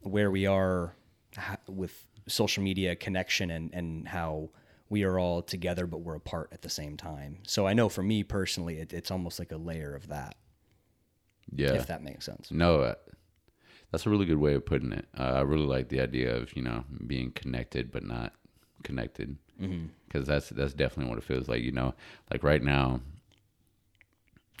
where 0.00 0.30
we 0.30 0.46
are 0.46 0.94
with 1.68 2.06
social 2.26 2.62
media 2.62 2.96
connection 2.96 3.50
and 3.50 3.74
and 3.74 4.08
how 4.08 4.50
we 4.88 5.02
are 5.02 5.18
all 5.18 5.42
together, 5.42 5.86
but 5.86 5.98
we're 5.98 6.14
apart 6.14 6.48
at 6.52 6.62
the 6.62 6.70
same 6.70 6.96
time. 6.96 7.38
So 7.42 7.66
I 7.66 7.74
know 7.74 7.88
for 7.88 8.02
me 8.04 8.22
personally, 8.22 8.78
it, 8.78 8.92
it's 8.92 9.10
almost 9.10 9.38
like 9.40 9.50
a 9.50 9.56
layer 9.56 9.94
of 9.96 10.06
that, 10.08 10.36
Yeah. 11.52 11.72
if 11.72 11.88
that 11.88 12.04
makes 12.04 12.24
sense. 12.24 12.52
No, 12.52 12.94
that's 13.96 14.04
a 14.04 14.10
really 14.10 14.26
good 14.26 14.36
way 14.36 14.52
of 14.52 14.66
putting 14.66 14.92
it. 14.92 15.06
Uh, 15.18 15.22
I 15.22 15.40
really 15.40 15.64
like 15.64 15.88
the 15.88 16.02
idea 16.02 16.36
of 16.36 16.54
you 16.54 16.60
know 16.60 16.84
being 17.06 17.30
connected 17.30 17.90
but 17.90 18.04
not 18.04 18.34
connected 18.82 19.36
because 20.06 20.26
that's 20.26 20.50
that's 20.50 20.74
definitely 20.74 21.08
what 21.08 21.16
it 21.16 21.24
feels 21.24 21.48
like. 21.48 21.62
You 21.62 21.72
know, 21.72 21.94
like 22.30 22.42
right 22.42 22.62
now, 22.62 23.00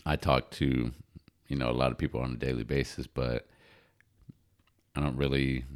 I 0.06 0.16
talk 0.16 0.50
to 0.52 0.90
you 1.48 1.56
know 1.56 1.68
a 1.68 1.76
lot 1.76 1.92
of 1.92 1.98
people 1.98 2.18
on 2.22 2.32
a 2.32 2.36
daily 2.36 2.64
basis, 2.64 3.06
but 3.06 3.46
I 4.94 5.00
don't 5.00 5.18
really 5.18 5.66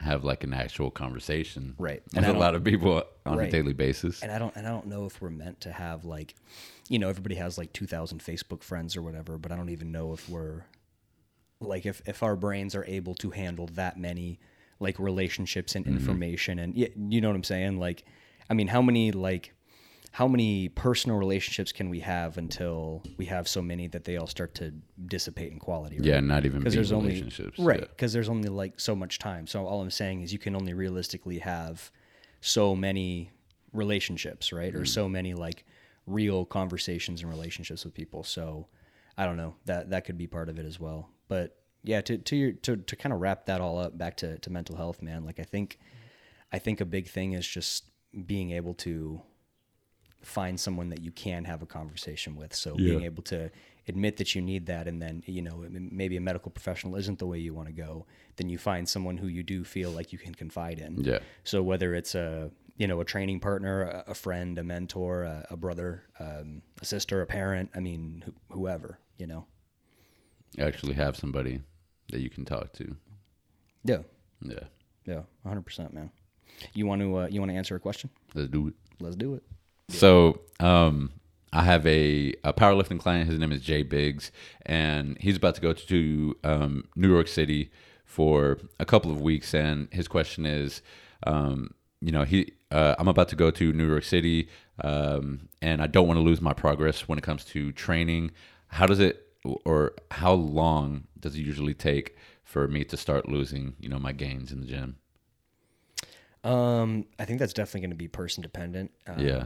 have 0.00 0.22
like 0.22 0.44
an 0.44 0.52
actual 0.52 0.90
conversation 0.90 1.76
Right. 1.78 2.02
with 2.12 2.24
And 2.24 2.26
a 2.36 2.38
lot 2.38 2.54
of 2.54 2.62
people 2.62 3.04
on 3.24 3.38
Right. 3.38 3.48
a 3.48 3.50
daily 3.50 3.72
basis. 3.72 4.22
and 4.22 4.30
I 4.30 4.38
don't 4.38 4.54
and 4.54 4.66
I 4.66 4.70
don't 4.70 4.86
know 4.88 5.06
if 5.06 5.22
we're 5.22 5.30
meant 5.30 5.62
to 5.62 5.72
have 5.72 6.04
like 6.04 6.34
you 6.90 6.98
know 6.98 7.08
everybody 7.08 7.36
has 7.36 7.56
like 7.56 7.72
2000 7.72 8.18
Facebook 8.18 8.62
friends 8.62 8.96
or 8.98 9.02
whatever 9.02 9.38
but 9.38 9.50
I 9.50 9.56
don't 9.56 9.70
even 9.70 9.92
know 9.92 10.12
if 10.12 10.28
we're 10.28 10.64
like 11.62 11.86
if 11.86 12.02
if 12.06 12.22
our 12.22 12.36
brains 12.36 12.74
are 12.74 12.84
able 12.86 13.14
to 13.16 13.30
handle 13.30 13.66
that 13.74 13.98
many 13.98 14.38
like 14.80 14.98
relationships 14.98 15.74
and 15.74 15.86
information 15.86 16.58
and 16.58 16.74
y- 16.74 16.90
you 17.08 17.20
know 17.20 17.28
what 17.28 17.36
I'm 17.36 17.44
saying 17.44 17.78
like 17.78 18.04
I 18.50 18.54
mean 18.54 18.66
how 18.68 18.82
many 18.82 19.12
like 19.12 19.54
how 20.10 20.28
many 20.28 20.68
personal 20.68 21.16
relationships 21.16 21.72
can 21.72 21.88
we 21.88 22.00
have 22.00 22.36
until 22.36 23.02
we 23.16 23.24
have 23.26 23.48
so 23.48 23.62
many 23.62 23.86
that 23.88 24.04
they 24.04 24.16
all 24.18 24.26
start 24.26 24.54
to 24.56 24.72
dissipate 25.06 25.52
in 25.52 25.58
quality 25.58 25.96
right? 25.98 26.04
yeah, 26.04 26.20
not 26.20 26.44
even 26.44 26.58
because 26.58 26.74
there's 26.74 26.92
only 26.92 27.10
relationships. 27.14 27.58
right 27.58 27.80
Yeah. 27.80 27.86
because 27.86 28.12
there's 28.12 28.28
only 28.28 28.48
like 28.50 28.78
so 28.78 28.94
much 28.94 29.18
time 29.18 29.46
so 29.46 29.64
all 29.64 29.80
i'm 29.80 29.90
saying 29.90 30.20
is 30.20 30.30
you 30.32 30.38
can 30.38 30.54
only 30.54 30.74
realistically 30.74 31.38
have 31.38 31.90
so 32.42 32.76
many 32.76 33.30
relationships 33.72 34.52
right 34.52 34.74
Mm. 34.74 34.80
or 34.80 34.84
so 34.84 35.08
many 35.08 35.32
like 35.34 35.64
real 36.06 36.44
conversations 36.44 37.22
and 37.22 37.30
relationships 37.30 37.84
with 37.84 37.94
people 37.94 38.22
so 38.24 38.66
i 39.16 39.24
don't 39.24 39.36
know 39.38 39.54
that 39.64 39.90
that 39.90 40.04
could 40.04 40.18
be 40.18 40.26
part 40.26 40.48
of 40.50 40.58
it 40.58 40.66
as 40.66 40.78
well 40.78 41.08
but 41.32 41.56
yeah 41.82 42.00
to 42.00 42.18
to 42.18 42.36
your 42.36 42.52
to, 42.52 42.76
to 42.76 42.96
kind 42.96 43.12
of 43.12 43.20
wrap 43.20 43.46
that 43.46 43.60
all 43.60 43.78
up 43.78 43.96
back 43.96 44.16
to, 44.16 44.38
to 44.38 44.50
mental 44.50 44.76
health 44.76 45.02
man 45.02 45.24
like 45.24 45.40
i 45.40 45.44
think 45.54 45.78
i 46.52 46.58
think 46.58 46.80
a 46.80 46.84
big 46.84 47.08
thing 47.08 47.32
is 47.32 47.46
just 47.46 47.84
being 48.26 48.50
able 48.52 48.74
to 48.74 49.20
find 50.22 50.58
someone 50.58 50.88
that 50.90 51.02
you 51.02 51.10
can 51.10 51.44
have 51.44 51.62
a 51.62 51.66
conversation 51.66 52.36
with. 52.36 52.54
So 52.54 52.76
being 52.76 53.02
able 53.02 53.22
to 53.24 53.50
admit 53.88 54.16
that 54.18 54.34
you 54.34 54.40
need 54.42 54.66
that, 54.66 54.86
and 54.86 55.02
then 55.02 55.22
you 55.26 55.42
know 55.42 55.64
maybe 55.68 56.16
a 56.16 56.20
medical 56.20 56.50
professional 56.50 56.96
isn't 56.96 57.18
the 57.18 57.26
way 57.26 57.38
you 57.38 57.54
want 57.54 57.68
to 57.68 57.74
go, 57.74 58.06
then 58.36 58.48
you 58.48 58.58
find 58.58 58.88
someone 58.88 59.16
who 59.16 59.26
you 59.26 59.42
do 59.42 59.64
feel 59.64 59.90
like 59.90 60.12
you 60.12 60.18
can 60.18 60.34
confide 60.34 60.78
in. 60.78 61.02
Yeah. 61.02 61.18
So 61.44 61.62
whether 61.62 61.94
it's 61.94 62.14
a 62.14 62.50
you 62.76 62.86
know 62.86 63.00
a 63.00 63.04
training 63.04 63.40
partner, 63.40 63.82
a, 63.82 64.04
a 64.08 64.14
friend, 64.14 64.58
a 64.58 64.64
mentor, 64.64 65.24
a, 65.24 65.46
a 65.50 65.56
brother, 65.56 66.04
um, 66.20 66.62
a 66.80 66.84
sister, 66.84 67.20
a 67.22 67.26
parent, 67.26 67.70
I 67.74 67.80
mean 67.80 68.24
wh- 68.26 68.54
whoever, 68.54 68.98
you 69.18 69.26
know. 69.26 69.46
Actually 70.58 70.94
have 70.94 71.16
somebody 71.16 71.60
that 72.10 72.20
you 72.20 72.30
can 72.30 72.44
talk 72.44 72.72
to. 72.74 72.96
Yeah. 73.84 73.98
Yeah, 74.40 74.64
Yeah. 75.06 75.20
100%, 75.46 75.92
man. 75.92 76.10
You 76.74 76.86
want 76.86 77.00
to 77.00 77.16
uh, 77.16 77.26
you 77.30 77.40
want 77.40 77.50
to 77.50 77.56
answer 77.56 77.74
a 77.76 77.80
question? 77.80 78.10
let's 78.34 78.48
do 78.48 78.68
it. 78.68 78.74
Let's 79.00 79.16
do 79.16 79.34
it. 79.34 79.42
So, 79.88 80.40
um, 80.60 81.12
I 81.52 81.62
have 81.64 81.86
a, 81.86 82.34
a 82.44 82.52
powerlifting 82.52 82.98
client. 82.98 83.28
His 83.28 83.38
name 83.38 83.52
is 83.52 83.60
Jay 83.60 83.82
Biggs, 83.82 84.32
and 84.64 85.18
he's 85.20 85.36
about 85.36 85.54
to 85.56 85.60
go 85.60 85.72
to 85.74 86.36
um, 86.44 86.84
New 86.96 87.12
York 87.12 87.28
City 87.28 87.70
for 88.04 88.58
a 88.80 88.86
couple 88.86 89.10
of 89.10 89.20
weeks. 89.20 89.54
And 89.54 89.88
his 89.92 90.08
question 90.08 90.46
is, 90.46 90.80
um, 91.26 91.74
you 92.00 92.10
know, 92.10 92.24
he 92.24 92.52
uh, 92.70 92.94
I'm 92.98 93.08
about 93.08 93.28
to 93.28 93.36
go 93.36 93.50
to 93.50 93.72
New 93.72 93.86
York 93.86 94.04
City, 94.04 94.48
um, 94.82 95.48
and 95.60 95.82
I 95.82 95.86
don't 95.86 96.06
want 96.06 96.16
to 96.18 96.22
lose 96.22 96.40
my 96.40 96.54
progress 96.54 97.06
when 97.06 97.18
it 97.18 97.22
comes 97.22 97.44
to 97.46 97.70
training. 97.72 98.30
How 98.68 98.86
does 98.86 99.00
it, 99.00 99.26
or 99.44 99.94
how 100.10 100.32
long 100.32 101.06
does 101.18 101.34
it 101.36 101.40
usually 101.40 101.74
take 101.74 102.16
for 102.44 102.68
me 102.68 102.84
to 102.84 102.96
start 102.96 103.28
losing, 103.28 103.74
you 103.80 103.88
know, 103.88 103.98
my 103.98 104.12
gains 104.12 104.52
in 104.52 104.60
the 104.60 104.66
gym? 104.66 104.96
Um, 106.44 107.06
I 107.18 107.24
think 107.24 107.38
that's 107.38 107.52
definitely 107.52 107.80
going 107.82 107.90
to 107.90 107.96
be 107.96 108.08
person 108.08 108.42
dependent. 108.42 108.90
Um, 109.06 109.16
Yeah. 109.16 109.44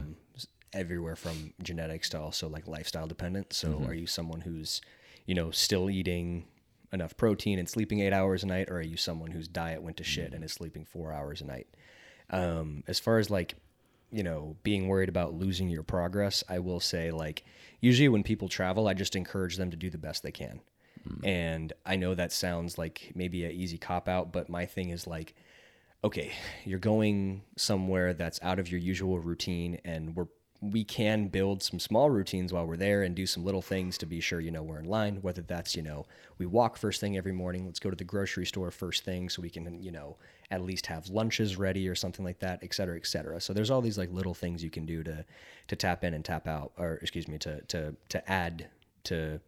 Everywhere 0.73 1.15
from 1.15 1.53
genetics 1.63 2.09
to 2.09 2.19
also 2.19 2.49
like 2.49 2.67
lifestyle 2.67 3.07
dependent. 3.07 3.53
So, 3.53 3.69
Mm-hmm. 3.71 3.85
are 3.85 3.93
you 3.93 4.05
someone 4.05 4.41
who's, 4.41 4.81
you 5.25 5.33
know, 5.33 5.49
still 5.49 5.89
eating 5.89 6.45
enough 6.91 7.15
protein 7.17 7.57
and 7.57 7.69
sleeping 7.69 8.01
eight 8.01 8.13
hours 8.13 8.43
a 8.43 8.47
night, 8.47 8.69
or 8.69 8.77
are 8.77 8.81
you 8.81 8.97
someone 8.97 9.31
whose 9.31 9.47
diet 9.47 9.81
went 9.81 9.97
to 9.97 10.03
shit 10.03 10.33
and 10.33 10.43
is 10.43 10.51
sleeping 10.53 10.85
four 10.85 11.13
hours 11.13 11.41
a 11.41 11.45
night? 11.45 11.67
Um, 12.29 12.83
as 12.87 12.99
far 12.99 13.17
as 13.17 13.29
like, 13.29 13.55
you 14.11 14.23
know, 14.23 14.55
being 14.63 14.87
worried 14.87 15.09
about 15.09 15.33
losing 15.33 15.69
your 15.69 15.83
progress, 15.83 16.43
I 16.47 16.59
will 16.59 16.79
say 16.79 17.11
like, 17.11 17.43
usually 17.81 18.09
when 18.09 18.23
people 18.23 18.47
travel, 18.47 18.87
I 18.87 18.93
just 18.93 19.15
encourage 19.15 19.57
them 19.57 19.71
to 19.71 19.77
do 19.77 19.89
the 19.89 19.97
best 19.97 20.23
they 20.23 20.31
can. 20.31 20.61
Hmm. 21.07 21.25
And 21.25 21.73
I 21.85 21.95
know 21.95 22.15
that 22.15 22.31
sounds 22.31 22.77
like 22.77 23.11
maybe 23.15 23.45
an 23.45 23.51
easy 23.51 23.77
cop 23.77 24.07
out, 24.07 24.31
but 24.31 24.49
my 24.49 24.65
thing 24.65 24.89
is 24.89 25.07
like, 25.07 25.35
okay, 26.03 26.31
you're 26.63 26.79
going 26.79 27.43
somewhere 27.57 28.13
that's 28.13 28.39
out 28.41 28.59
of 28.59 28.69
your 28.71 28.79
usual 28.79 29.19
routine, 29.19 29.79
and 29.83 30.15
we're 30.15 30.27
we 30.59 30.83
can 30.83 31.27
build 31.27 31.61
some 31.61 31.79
small 31.79 32.09
routines 32.09 32.51
while 32.51 32.65
we're 32.65 32.77
there 32.77 33.03
and 33.03 33.15
do 33.15 33.27
some 33.27 33.45
little 33.45 33.61
things 33.61 33.97
to 33.99 34.05
be 34.07 34.19
sure 34.19 34.39
you 34.39 34.49
know 34.51 34.63
we're 34.63 34.79
in 34.79 34.85
line. 34.85 35.17
Whether 35.21 35.41
that's 35.43 35.75
you 35.75 35.83
know 35.83 36.05
we 36.39 36.45
walk 36.45 36.77
first 36.77 36.99
thing 36.99 37.15
every 37.17 37.31
morning, 37.31 37.65
let's 37.65 37.79
go 37.79 37.89
to 37.89 37.95
the 37.95 38.03
grocery 38.03 38.45
store 38.45 38.71
first 38.71 39.03
thing 39.03 39.29
so 39.29 39.41
we 39.41 39.49
can 39.49 39.81
you 39.83 39.91
know 39.91 40.17
at 40.49 40.61
least 40.61 40.87
have 40.87 41.09
lunches 41.09 41.57
ready 41.57 41.87
or 41.89 41.95
something 41.95 42.23
like 42.25 42.39
that, 42.39 42.59
et 42.63 42.73
cetera, 42.73 42.95
et 42.95 43.05
cetera. 43.05 43.39
So 43.41 43.53
there's 43.53 43.69
all 43.69 43.81
these 43.81 43.97
like 43.97 44.11
little 44.11 44.33
things 44.33 44.63
you 44.63 44.69
can 44.69 44.85
do 44.85 45.03
to 45.03 45.25
to 45.67 45.75
tap 45.75 46.03
in 46.03 46.13
and 46.13 46.23
tap 46.25 46.47
out, 46.47 46.71
or 46.77 46.93
excuse 47.01 47.27
me, 47.27 47.37
to 47.39 47.61
to 47.61 47.95
to 48.09 48.31
add 48.31 48.67
to 49.03 49.39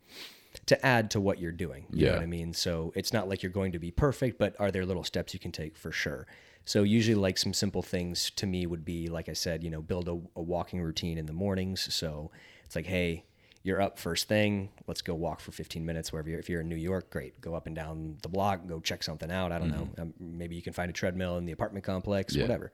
to 0.66 0.86
add 0.86 1.12
to 1.12 1.20
what 1.22 1.40
you're 1.40 1.52
doing. 1.52 1.86
You 1.92 2.06
know 2.06 2.12
Yeah. 2.12 2.18
what 2.18 2.24
I 2.24 2.28
mean? 2.28 2.54
So 2.54 2.92
it's 2.96 3.14
not 3.14 3.30
like 3.30 3.42
you're 3.44 3.52
going 3.52 3.72
to 3.72 3.80
be 3.80 3.92
perfect, 3.92 4.38
but 4.38 4.56
are 4.60 4.72
there 4.72 4.86
little 4.86 5.04
steps 5.04 5.34
you 5.34 5.40
can 5.40 5.52
take 5.52 5.78
for 5.78 5.92
sure? 5.92 6.28
So 6.66 6.84
usually 6.84 7.16
like 7.16 7.38
some 7.38 7.54
simple 7.54 7.82
things 7.82 8.30
to 8.32 8.46
me 8.46 8.66
would 8.68 8.86
be, 8.86 9.08
like 9.08 9.28
I 9.30 9.34
said, 9.34 9.64
you 9.64 9.70
know, 9.70 9.82
build 9.82 10.08
a, 10.08 10.20
a 10.36 10.42
walking 10.42 10.82
routine 10.82 11.18
in 11.18 11.26
the 11.26 11.34
mornings. 11.34 11.92
So 11.94 12.30
it's 12.66 12.76
like, 12.76 12.86
hey, 12.86 13.26
you're 13.64 13.82
up 13.82 13.98
first 14.00 14.28
thing. 14.28 14.70
Let's 14.88 15.02
go 15.02 15.16
walk 15.16 15.40
for 15.40 15.52
15 15.52 15.86
minutes 15.86 16.14
wherever 16.14 16.30
you're. 16.30 16.40
If 16.40 16.48
you're 16.50 16.62
in 16.62 16.70
New 16.70 16.76
York, 16.76 17.10
great. 17.10 17.42
Go 17.42 17.56
up 17.56 17.66
and 17.68 17.76
down 17.76 18.18
the 18.22 18.30
block, 18.30 18.68
go 18.68 18.80
check 18.80 19.02
something 19.04 19.32
out. 19.32 19.52
I 19.52 19.60
don't 19.60 19.70
know. 19.72 19.90
Um, 19.98 20.14
maybe 20.20 20.56
you 20.56 20.62
can 20.62 20.74
find 20.74 20.90
a 20.90 20.94
treadmill 20.94 21.38
in 21.38 21.46
the 21.46 21.52
apartment 21.52 21.84
complex, 21.86 22.36
Yeah. 22.36 22.44
whatever. 22.44 22.72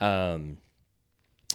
Um, 0.00 0.58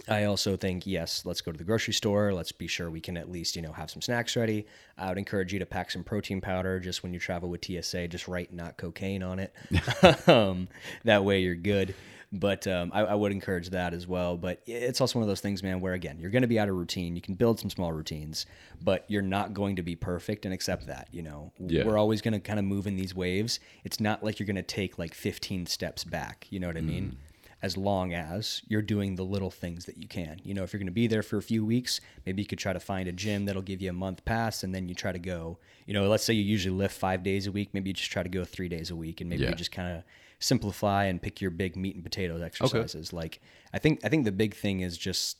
I 0.08 0.24
also 0.24 0.56
think 0.56 0.86
yes, 0.86 1.24
let's 1.24 1.40
go 1.40 1.52
to 1.52 1.58
the 1.58 1.64
grocery 1.64 1.94
store. 1.94 2.32
Let's 2.32 2.52
be 2.52 2.66
sure 2.66 2.90
we 2.90 3.00
can 3.00 3.16
at 3.16 3.30
least 3.30 3.56
you 3.56 3.62
know 3.62 3.72
have 3.72 3.90
some 3.90 4.02
snacks 4.02 4.36
ready. 4.36 4.66
I 4.98 5.08
would 5.08 5.18
encourage 5.18 5.52
you 5.52 5.58
to 5.60 5.66
pack 5.66 5.90
some 5.90 6.02
protein 6.04 6.40
powder 6.40 6.80
just 6.80 7.02
when 7.02 7.12
you 7.14 7.20
travel 7.20 7.48
with 7.48 7.64
TSA. 7.64 8.08
Just 8.08 8.28
write 8.28 8.52
not 8.52 8.76
cocaine 8.76 9.22
on 9.22 9.38
it. 9.38 9.54
um, 10.28 10.68
that 11.04 11.24
way 11.24 11.40
you're 11.42 11.54
good. 11.54 11.94
But 12.34 12.66
um, 12.66 12.90
I, 12.94 13.00
I 13.02 13.14
would 13.14 13.30
encourage 13.30 13.68
that 13.70 13.92
as 13.92 14.06
well. 14.06 14.38
But 14.38 14.62
it's 14.64 15.02
also 15.02 15.18
one 15.18 15.22
of 15.22 15.28
those 15.28 15.42
things, 15.42 15.62
man, 15.62 15.80
where 15.80 15.92
again 15.92 16.18
you're 16.18 16.30
going 16.30 16.42
to 16.42 16.48
be 16.48 16.58
out 16.58 16.68
of 16.70 16.74
routine. 16.74 17.14
You 17.14 17.20
can 17.20 17.34
build 17.34 17.60
some 17.60 17.68
small 17.68 17.92
routines, 17.92 18.46
but 18.82 19.04
you're 19.08 19.20
not 19.20 19.52
going 19.52 19.76
to 19.76 19.82
be 19.82 19.94
perfect 19.96 20.46
and 20.46 20.54
accept 20.54 20.86
that. 20.86 21.08
You 21.12 21.22
know, 21.22 21.52
Yeah. 21.58 21.84
we're 21.84 21.98
always 21.98 22.22
going 22.22 22.32
to 22.32 22.40
kind 22.40 22.58
of 22.58 22.64
move 22.64 22.86
in 22.86 22.96
these 22.96 23.14
waves. 23.14 23.60
It's 23.84 24.00
not 24.00 24.24
like 24.24 24.38
you're 24.38 24.46
going 24.46 24.56
to 24.56 24.62
take 24.62 24.98
like 24.98 25.12
15 25.12 25.66
steps 25.66 26.04
back. 26.04 26.46
You 26.48 26.58
know 26.58 26.68
what 26.68 26.78
I 26.78 26.80
mean? 26.80 27.18
As 27.62 27.76
long 27.76 28.12
as 28.12 28.60
you're 28.68 28.82
doing 28.82 29.14
the 29.14 29.24
little 29.24 29.50
things 29.50 29.84
that 29.84 29.96
you 29.96 30.08
can. 30.08 30.40
You 30.42 30.52
know, 30.52 30.64
if 30.64 30.72
you're 30.72 30.78
going 30.78 30.86
to 30.86 30.92
be 30.92 31.06
there 31.06 31.22
for 31.22 31.36
a 31.36 31.42
few 31.42 31.64
weeks, 31.64 32.00
maybe 32.26 32.42
you 32.42 32.46
could 32.48 32.58
try 32.58 32.72
to 32.72 32.80
find 32.80 33.08
a 33.08 33.12
gym 33.12 33.44
that'll 33.44 33.62
give 33.62 33.80
you 33.80 33.90
a 33.90 33.92
month 33.92 34.24
pass 34.24 34.64
and 34.64 34.74
then 34.74 34.88
you 34.88 34.94
try 34.96 35.12
to 35.12 35.18
go, 35.20 35.58
you 35.86 35.94
know, 35.94 36.08
let's 36.08 36.24
say 36.24 36.34
you 36.34 36.42
usually 36.42 36.74
lift 36.76 36.96
5 36.98 37.22
days 37.22 37.46
a 37.46 37.52
week, 37.52 37.70
maybe 37.72 37.90
you 37.90 37.94
just 37.94 38.10
try 38.10 38.22
to 38.24 38.28
go 38.28 38.44
3 38.44 38.68
days 38.68 38.90
a 38.90 38.96
week 38.96 39.20
and 39.20 39.30
maybe 39.30 39.44
Yeah. 39.44 39.50
you 39.50 39.54
just 39.54 39.70
kind 39.72 39.96
of 39.96 40.02
simplify 40.40 41.04
and 41.04 41.22
pick 41.22 41.40
your 41.40 41.52
big 41.52 41.76
meat 41.76 41.94
and 41.94 42.02
potatoes 42.02 42.42
exercises. 42.42 43.12
Like 43.12 43.40
I 43.72 43.78
think 43.78 44.00
I 44.04 44.08
think 44.08 44.24
the 44.24 44.32
big 44.32 44.54
thing 44.54 44.80
is 44.80 44.98
just 44.98 45.38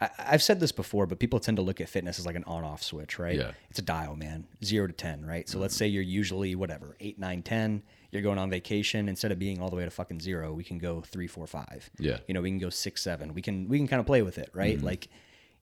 I, 0.00 0.08
I've 0.18 0.42
said 0.42 0.60
this 0.60 0.72
before, 0.72 1.06
but 1.06 1.18
people 1.18 1.38
tend 1.40 1.56
to 1.58 1.62
look 1.62 1.80
at 1.80 1.88
fitness 1.88 2.18
as 2.18 2.26
like 2.26 2.34
an 2.36 2.44
on-off 2.44 2.82
switch, 2.82 3.18
right? 3.18 3.36
Yeah. 3.36 3.52
It's 3.70 3.78
a 3.78 3.82
dial, 3.82 4.16
man, 4.16 4.46
zero 4.64 4.86
to 4.86 4.92
ten, 4.92 5.24
right? 5.26 5.46
So 5.48 5.54
Mm-hmm. 5.56 5.62
let's 5.62 5.76
say 5.76 5.86
you're 5.88 6.02
usually 6.02 6.54
whatever 6.54 6.96
eight, 7.00 7.18
nine, 7.18 7.42
ten. 7.42 7.82
You're 8.14 8.22
going 8.22 8.38
on 8.38 8.48
vacation. 8.48 9.08
Instead 9.08 9.32
of 9.32 9.38
being 9.38 9.60
all 9.60 9.68
the 9.68 9.76
way 9.76 9.84
to 9.84 9.90
fucking 9.90 10.20
zero, 10.20 10.52
we 10.52 10.64
can 10.64 10.78
go 10.78 11.02
three, 11.02 11.26
four, 11.26 11.46
five. 11.46 11.90
Yeah. 11.98 12.18
You 12.28 12.34
know, 12.34 12.40
we 12.40 12.48
can 12.48 12.58
go 12.58 12.70
six, 12.70 13.02
seven. 13.02 13.34
We 13.34 13.42
can 13.42 13.68
we 13.68 13.76
can 13.76 13.88
kind 13.88 14.00
of 14.00 14.06
play 14.06 14.22
with 14.22 14.38
it, 14.38 14.50
right? 14.54 14.76
Mm-hmm. 14.76 14.86
Like, 14.86 15.08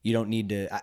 you 0.02 0.12
don't 0.12 0.28
need 0.28 0.50
to. 0.50 0.72
I, 0.72 0.80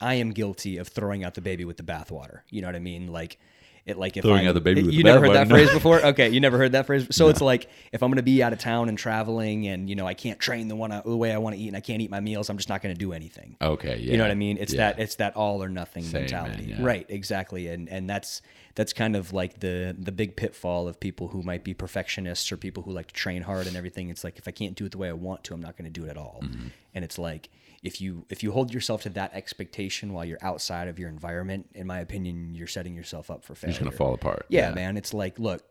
I 0.00 0.14
am 0.14 0.32
guilty 0.32 0.78
of 0.78 0.88
throwing 0.88 1.22
out 1.22 1.34
the 1.34 1.40
baby 1.40 1.64
with 1.64 1.76
the 1.76 1.82
bathwater. 1.82 2.40
You 2.50 2.62
know 2.62 2.68
what 2.68 2.76
I 2.76 2.80
mean? 2.80 3.12
Like. 3.12 3.38
It, 3.88 3.96
like 3.98 4.16
if 4.16 4.22
Throwing 4.22 4.40
I'm- 4.40 4.48
out 4.48 4.54
the 4.54 4.60
baby 4.60 4.82
with 4.82 4.92
you 4.94 5.02
the 5.02 5.08
never 5.10 5.26
heard 5.26 5.34
that 5.34 5.48
No. 5.48 5.54
phrase 5.54 5.70
before? 5.72 6.00
Okay, 6.08 6.28
you 6.28 6.40
never 6.40 6.58
heard 6.58 6.72
that 6.72 6.86
phrase. 6.86 7.06
So 7.10 7.28
it's 7.28 7.40
like 7.40 7.68
if 7.92 8.02
I'm 8.02 8.10
going 8.10 8.16
to 8.18 8.22
be 8.22 8.42
out 8.42 8.52
of 8.52 8.58
town 8.58 8.88
and 8.88 8.98
traveling, 8.98 9.66
and 9.66 9.88
you 9.88 9.96
know 9.96 10.06
I 10.06 10.14
can't 10.14 10.38
train 10.38 10.68
the 10.68 10.76
one 10.76 10.92
I, 10.92 11.00
the 11.00 11.16
way 11.16 11.32
I 11.32 11.38
want 11.38 11.56
to 11.56 11.62
eat, 11.62 11.68
and 11.68 11.76
I 11.76 11.80
can't 11.80 12.02
eat 12.02 12.10
my 12.10 12.20
meals, 12.20 12.50
I'm 12.50 12.56
just 12.58 12.68
not 12.68 12.82
going 12.82 12.94
to 12.94 12.98
do 12.98 13.12
anything. 13.12 13.56
Okay, 13.62 13.96
yeah. 13.98 14.12
You 14.12 14.16
know 14.18 14.24
what 14.24 14.30
I 14.30 14.34
mean? 14.34 14.58
It's 14.58 14.74
Yeah. 14.74 14.92
that 14.92 14.98
it's 15.00 15.14
that 15.16 15.34
all 15.36 15.62
or 15.62 15.68
nothing 15.68 16.04
Same, 16.04 16.20
mentality. 16.22 16.66
man, 16.66 16.78
yeah. 16.80 16.84
Right, 16.86 17.06
exactly. 17.08 17.68
And 17.68 17.88
and 17.88 18.08
that's 18.08 18.42
that's 18.74 18.92
kind 18.92 19.16
of 19.16 19.32
like 19.32 19.60
the 19.60 19.96
the 19.98 20.12
big 20.12 20.36
pitfall 20.36 20.86
of 20.86 21.00
people 21.00 21.28
who 21.28 21.42
might 21.42 21.64
be 21.64 21.72
perfectionists 21.74 22.52
or 22.52 22.56
people 22.56 22.82
who 22.82 22.92
like 22.92 23.08
to 23.08 23.14
train 23.14 23.42
hard 23.42 23.66
and 23.66 23.76
everything. 23.76 24.10
It's 24.10 24.22
like 24.22 24.38
if 24.38 24.46
I 24.46 24.50
can't 24.50 24.74
do 24.76 24.84
it 24.84 24.92
the 24.92 24.98
way 24.98 25.08
I 25.08 25.12
want 25.14 25.44
to, 25.44 25.54
I'm 25.54 25.62
not 25.62 25.76
going 25.76 25.90
to 25.90 26.00
do 26.00 26.06
it 26.06 26.10
at 26.10 26.16
all. 26.16 26.40
Mm-hmm. 26.42 26.66
And 26.94 27.04
it's 27.04 27.18
like 27.18 27.48
if 27.82 28.00
you 28.00 28.26
if 28.28 28.42
you 28.42 28.52
hold 28.52 28.72
yourself 28.72 29.02
to 29.02 29.08
that 29.10 29.34
expectation 29.34 30.12
while 30.12 30.24
you're 30.24 30.38
outside 30.42 30.88
of 30.88 30.98
your 30.98 31.08
environment, 31.08 31.68
in 31.74 31.86
my 31.86 32.00
opinion, 32.00 32.54
you're 32.54 32.66
setting 32.66 32.94
yourself 32.94 33.30
up 33.30 33.44
for 33.44 33.54
failure. 33.54 33.70
It's 33.70 33.78
gonna 33.78 33.92
fall 33.92 34.14
apart. 34.14 34.46
Yeah, 34.48 34.72
man. 34.72 34.96
It's 34.96 35.14
like, 35.14 35.38
look, 35.38 35.62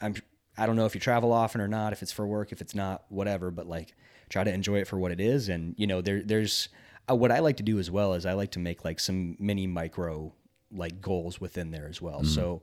I'm 0.00 0.14
I 0.56 0.66
don't 0.66 0.76
know 0.76 0.86
if 0.86 0.94
you 0.94 1.00
travel 1.00 1.32
often 1.32 1.60
or 1.60 1.68
not, 1.68 1.92
if 1.92 2.02
it's 2.02 2.12
for 2.12 2.26
work, 2.26 2.52
if 2.52 2.60
it's 2.60 2.74
not, 2.74 3.04
whatever, 3.08 3.50
but 3.50 3.66
like 3.66 3.94
try 4.28 4.44
to 4.44 4.52
enjoy 4.52 4.80
it 4.80 4.86
for 4.86 4.98
what 4.98 5.12
it 5.12 5.20
is. 5.20 5.48
And 5.48 5.74
you 5.76 5.86
know, 5.86 6.00
there 6.00 6.22
there's 6.22 6.68
uh, 7.10 7.14
what 7.14 7.30
I 7.30 7.40
like 7.40 7.56
to 7.58 7.62
do 7.62 7.78
as 7.78 7.90
well 7.90 8.14
is 8.14 8.26
I 8.26 8.32
like 8.32 8.52
to 8.52 8.58
make 8.58 8.84
like 8.84 9.00
some 9.00 9.36
mini 9.38 9.66
micro 9.66 10.32
like 10.72 11.00
goals 11.00 11.40
within 11.40 11.70
there 11.70 11.86
as 11.88 12.02
well. 12.02 12.24
So, 12.24 12.62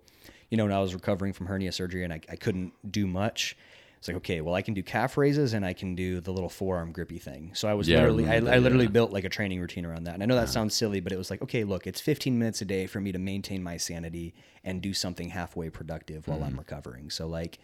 you 0.49 0.57
know, 0.57 0.65
when 0.65 0.73
I 0.73 0.79
was 0.79 0.93
recovering 0.93 1.31
from 1.31 1.45
hernia 1.45 1.71
surgery 1.71 2.03
and 2.03 2.11
I, 2.11 2.19
I 2.29 2.35
couldn't 2.35 2.73
do 2.91 3.07
much, 3.07 3.55
it's 4.01 4.07
like, 4.07 4.17
okay, 4.17 4.41
well, 4.41 4.55
I 4.55 4.63
can 4.63 4.73
do 4.73 4.81
calf 4.81 5.15
raises 5.15 5.53
and 5.53 5.63
I 5.63 5.73
can 5.73 5.93
do 5.93 6.21
the 6.21 6.33
little 6.33 6.49
forearm 6.49 6.91
grippy 6.91 7.19
thing. 7.19 7.51
So 7.53 7.67
I 7.67 7.75
was 7.75 7.87
Yeah, 7.87 7.97
literally, 7.99 8.27
I, 8.27 8.37
I 8.37 8.39
that, 8.39 8.63
literally 8.63 8.85
yeah. 8.85 8.89
built 8.91 9.11
like 9.11 9.25
a 9.25 9.29
training 9.29 9.61
routine 9.61 9.85
around 9.85 10.05
that. 10.05 10.15
And 10.15 10.23
I 10.23 10.25
know 10.25 10.33
that 10.33 10.49
sounds 10.49 10.73
silly, 10.73 11.01
but 11.01 11.11
it 11.11 11.17
was 11.17 11.29
like, 11.29 11.43
okay, 11.43 11.63
look, 11.63 11.85
it's 11.85 12.01
15 12.01 12.39
minutes 12.39 12.61
a 12.61 12.65
day 12.65 12.87
for 12.87 12.99
me 12.99 13.11
to 13.11 13.19
maintain 13.19 13.61
my 13.61 13.77
sanity 13.77 14.33
and 14.63 14.81
do 14.81 14.91
something 14.95 15.29
halfway 15.29 15.69
productive 15.69 16.27
while 16.27 16.39
Mm-hmm. 16.39 16.47
I'm 16.47 16.57
recovering. 16.57 17.09
So 17.11 17.27
like, 17.27 17.59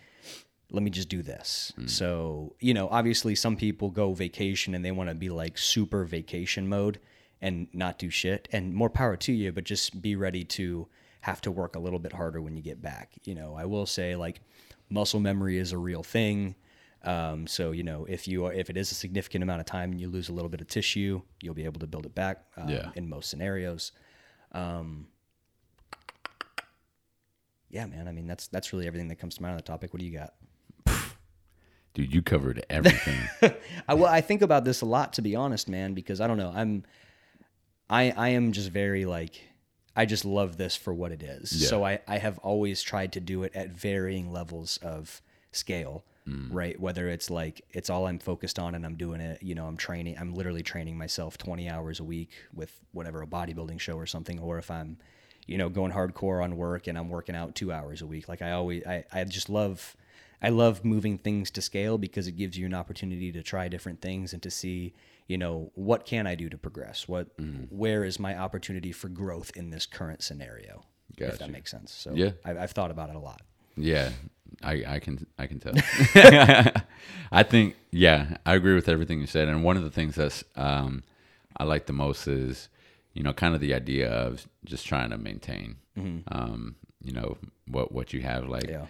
let 0.69 0.83
me 0.83 0.91
just 0.91 1.09
do 1.09 1.23
this. 1.23 1.73
Mm. 1.79 1.89
So, 1.89 2.55
you 2.59 2.75
know, 2.75 2.87
obviously 2.89 3.33
some 3.33 3.55
people 3.57 3.89
go 3.89 4.13
vacation 4.13 4.75
and 4.75 4.85
they 4.85 4.91
want 4.91 5.09
to 5.09 5.15
be 5.15 5.29
like 5.29 5.57
super 5.57 6.05
vacation 6.05 6.69
mode 6.69 6.99
and 7.41 7.67
not 7.73 7.97
do 7.97 8.11
shit 8.11 8.47
and 8.51 8.75
more 8.75 8.91
power 8.91 9.15
to 9.17 9.33
you, 9.33 9.51
but 9.51 9.63
just 9.63 10.03
be 10.03 10.15
ready 10.15 10.43
to 10.43 10.87
have 11.21 11.41
to 11.41 11.51
work 11.51 11.75
a 11.75 11.79
little 11.79 11.97
bit 11.99 12.13
harder 12.13 12.39
when 12.41 12.55
you 12.55 12.61
get 12.61 12.79
back. 12.79 13.13
You 13.25 13.33
know, 13.33 13.55
I 13.55 13.65
will 13.65 13.87
say 13.87 14.15
like 14.15 14.39
muscle 14.89 15.19
memory 15.19 15.57
is 15.57 15.71
a 15.71 15.77
real 15.77 16.03
thing. 16.03 16.55
Um, 17.03 17.47
so 17.47 17.71
you 17.71 17.83
know, 17.83 18.05
if 18.05 18.27
you 18.27 18.45
are, 18.45 18.53
if 18.53 18.69
it 18.69 18.77
is 18.77 18.91
a 18.91 18.95
significant 18.95 19.43
amount 19.43 19.59
of 19.59 19.65
time 19.65 19.91
and 19.91 20.01
you 20.01 20.09
lose 20.09 20.29
a 20.29 20.33
little 20.33 20.49
bit 20.49 20.61
of 20.61 20.67
tissue, 20.67 21.21
you'll 21.41 21.53
be 21.53 21.65
able 21.65 21.79
to 21.79 21.87
build 21.87 22.05
it 22.05 22.15
back. 22.15 22.45
Um, 22.57 22.69
Yeah. 22.69 22.89
In 22.95 23.07
most 23.07 23.29
scenarios. 23.29 23.91
Um, 24.51 25.07
yeah, 27.69 27.85
man. 27.85 28.07
I 28.07 28.11
mean, 28.11 28.27
that's 28.27 28.47
that's 28.47 28.73
really 28.73 28.87
everything 28.87 29.09
that 29.09 29.17
comes 29.17 29.35
to 29.35 29.41
mind 29.41 29.51
on 29.51 29.57
the 29.57 29.63
topic. 29.63 29.93
What 29.93 29.99
do 29.99 30.05
you 30.05 30.17
got? 30.17 30.33
Dude, 31.93 32.13
you 32.13 32.21
covered 32.21 32.65
everything. 32.69 33.17
I, 33.87 33.93
well, 33.93 34.11
I 34.11 34.21
think 34.21 34.41
about 34.41 34.65
this 34.65 34.81
a 34.81 34.85
lot, 34.85 35.13
to 35.13 35.21
be 35.21 35.35
honest, 35.35 35.67
man, 35.67 35.93
because 35.93 36.21
I 36.21 36.27
don't 36.27 36.37
know. 36.37 36.51
I'm, 36.55 36.83
I, 37.89 38.11
I 38.11 38.29
am 38.29 38.51
just 38.51 38.69
very 38.69 39.05
like, 39.05 39.41
I 39.97 40.05
just 40.05 40.23
love 40.23 40.55
this 40.57 40.75
for 40.77 40.93
what 40.93 41.11
it 41.11 41.23
is. 41.23 41.51
Yeah. 41.51 41.67
So 41.67 41.83
I, 41.83 41.99
I 42.07 42.19
have 42.19 42.37
always 42.39 42.81
tried 42.81 43.11
to 43.13 43.19
do 43.19 43.43
it 43.43 43.53
at 43.55 43.71
varying 43.71 44.31
levels 44.31 44.77
of 44.77 45.21
scale, 45.51 46.05
Mm. 46.27 46.49
right? 46.51 46.77
Whether 46.77 47.07
it's 47.07 47.29
like 47.29 47.61
it's 47.71 47.89
all 47.89 48.05
I'm 48.05 48.19
focused 48.19 48.59
on 48.59 48.75
and 48.75 48.85
I'm 48.85 48.95
doing 48.95 49.21
it, 49.21 49.41
you 49.41 49.55
know, 49.55 49.65
I'm 49.65 49.77
training, 49.77 50.17
I'm 50.19 50.33
literally 50.33 50.61
training 50.61 50.97
myself 50.97 51.37
20 51.37 51.69
hours 51.69 52.01
a 52.01 52.03
week 52.03 52.31
with 52.53 52.81
whatever 52.91 53.21
a 53.21 53.25
bodybuilding 53.27 53.79
show 53.79 53.95
or 53.95 54.05
something, 54.05 54.37
or 54.37 54.57
if 54.57 54.69
I'm, 54.69 54.97
you 55.45 55.57
know, 55.57 55.69
going 55.69 55.93
hardcore 55.93 56.43
on 56.43 56.57
work 56.57 56.87
and 56.87 56.97
I'm 56.97 57.07
working 57.07 57.33
out 57.33 57.55
two 57.55 57.71
hours 57.71 58.01
a 58.01 58.05
week. 58.05 58.27
Like 58.27 58.41
I 58.41 58.51
always, 58.51 58.85
I, 58.85 59.05
I 59.13 59.23
just 59.23 59.47
love, 59.49 59.95
I 60.41 60.49
love 60.49 60.85
moving 60.85 61.17
things 61.17 61.49
to 61.51 61.61
scale 61.61 61.97
because 61.97 62.27
it 62.27 62.33
gives 62.33 62.57
you 62.57 62.65
an 62.65 62.73
opportunity 62.73 63.31
to 63.31 63.41
try 63.41 63.67
different 63.67 64.01
things 64.01 64.33
and 64.33 64.41
to 64.43 64.51
see, 64.51 64.93
you 65.27 65.37
know, 65.37 65.71
what 65.75 66.05
can 66.05 66.27
I 66.27 66.35
do 66.35 66.47
to 66.49 66.57
progress? 66.57 67.07
What, 67.07 67.35
Mm. 67.37 67.71
where 67.71 68.03
is 68.03 68.19
my 68.19 68.37
opportunity 68.37 68.91
for 68.91 69.09
growth 69.09 69.51
in 69.55 69.71
this 69.71 69.85
current 69.87 70.21
scenario? 70.21 70.85
If 71.17 71.39
that 71.39 71.49
makes 71.49 71.71
sense. 71.71 71.91
So 71.91 72.13
Yeah. 72.13 72.31
I've, 72.45 72.57
I've 72.57 72.71
thought 72.71 72.91
about 72.91 73.09
it 73.09 73.15
a 73.15 73.19
lot. 73.19 73.41
Yeah, 73.75 74.09
I, 74.63 74.83
I 74.95 74.99
can 74.99 75.25
I 75.37 75.45
can 75.47 75.59
tell. 75.59 75.73
I 77.31 77.43
think 77.43 77.75
yeah, 77.91 78.37
I 78.45 78.55
agree 78.55 78.73
with 78.75 78.89
everything 78.89 79.19
you 79.21 79.27
said. 79.27 79.47
And 79.47 79.63
one 79.63 79.77
of 79.77 79.83
the 79.83 79.91
things 79.91 80.15
that's 80.15 80.43
um, 80.55 81.03
I 81.57 81.63
like 81.63 81.85
the 81.85 81.93
most 81.93 82.27
is 82.27 82.69
you 83.13 83.23
know 83.23 83.33
kind 83.33 83.53
of 83.55 83.61
the 83.61 83.73
idea 83.73 84.09
of 84.11 84.47
just 84.65 84.85
trying 84.87 85.09
to 85.11 85.17
maintain 85.17 85.77
um, 86.27 86.75
you 87.03 87.11
know 87.11 87.37
what 87.67 87.91
what 87.91 88.13
you 88.13 88.21
have 88.21 88.47
like 88.47 88.67
Yeah. 88.69 88.85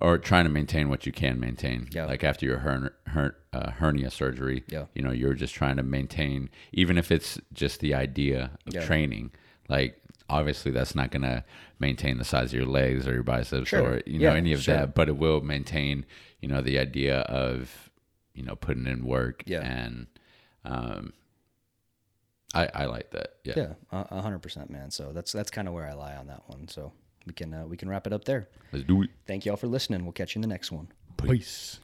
Or 0.00 0.18
trying 0.18 0.44
to 0.44 0.50
maintain 0.50 0.88
what 0.88 1.06
you 1.06 1.12
can 1.12 1.38
maintain. 1.40 1.88
Yeah. 1.90 2.06
Like 2.06 2.22
after 2.24 2.44
your 2.46 2.58
her, 2.58 2.94
her, 3.06 3.36
uh, 3.52 3.70
hernia 3.70 4.10
surgery, 4.10 4.64
Yeah. 4.68 4.86
you 4.94 5.02
know 5.02 5.10
you're 5.12 5.34
just 5.34 5.54
trying 5.54 5.76
to 5.76 5.82
maintain 5.82 6.50
even 6.72 6.98
if 6.98 7.10
it's 7.10 7.38
just 7.52 7.80
the 7.80 7.94
idea 7.94 8.50
of 8.66 8.74
Yeah. 8.74 8.84
training. 8.86 9.32
Like 9.68 10.00
obviously 10.28 10.72
that's 10.72 10.94
not 10.94 11.10
going 11.12 11.22
to 11.22 11.44
maintain 11.78 12.18
the 12.18 12.24
size 12.24 12.52
of 12.52 12.58
your 12.58 12.66
legs 12.68 13.06
or 13.06 13.14
your 13.14 13.22
biceps 13.22 13.68
Sure. 13.68 13.82
or 13.94 14.02
you 14.06 14.18
know 14.18 14.32
Yeah, 14.32 14.34
any 14.34 14.52
of 14.52 14.62
sure. 14.62 14.74
that 14.74 14.94
but 14.94 15.08
it 15.08 15.16
will 15.16 15.40
maintain 15.40 16.04
you 16.40 16.48
know 16.48 16.60
the 16.60 16.78
idea 16.78 17.20
of 17.20 17.90
you 18.34 18.42
know 18.42 18.56
putting 18.56 18.86
in 18.86 19.04
work 19.06 19.44
Yeah. 19.46 19.60
and 19.60 20.08
um 20.64 21.12
i 22.54 22.68
i 22.74 22.84
like 22.86 23.10
that 23.12 23.34
yeah, 23.44 23.54
Yeah, 23.92 24.04
hundred 24.20 24.40
percent, 24.40 24.68
man. 24.70 24.90
So 24.90 25.12
that's 25.12 25.30
that's 25.32 25.50
kind 25.52 25.68
of 25.68 25.74
where 25.74 25.86
I 25.86 25.92
lie 25.92 26.16
on 26.16 26.26
that 26.26 26.42
one. 26.48 26.66
So 26.68 26.92
we 27.26 27.32
can 27.32 27.52
uh, 27.52 27.66
we 27.66 27.76
can 27.76 27.88
wrap 27.88 28.06
it 28.06 28.12
up 28.12 28.24
there. 28.24 28.48
let's 28.72 28.84
do 28.84 29.02
it 29.02 29.10
Thank 29.26 29.44
you 29.44 29.52
all 29.52 29.56
for 29.56 29.66
listening. 29.66 30.04
We'll 30.04 30.12
catch 30.12 30.34
you 30.34 30.38
in 30.38 30.42
the 30.42 30.48
next 30.48 30.70
one. 30.72 30.88
peace 31.16 31.80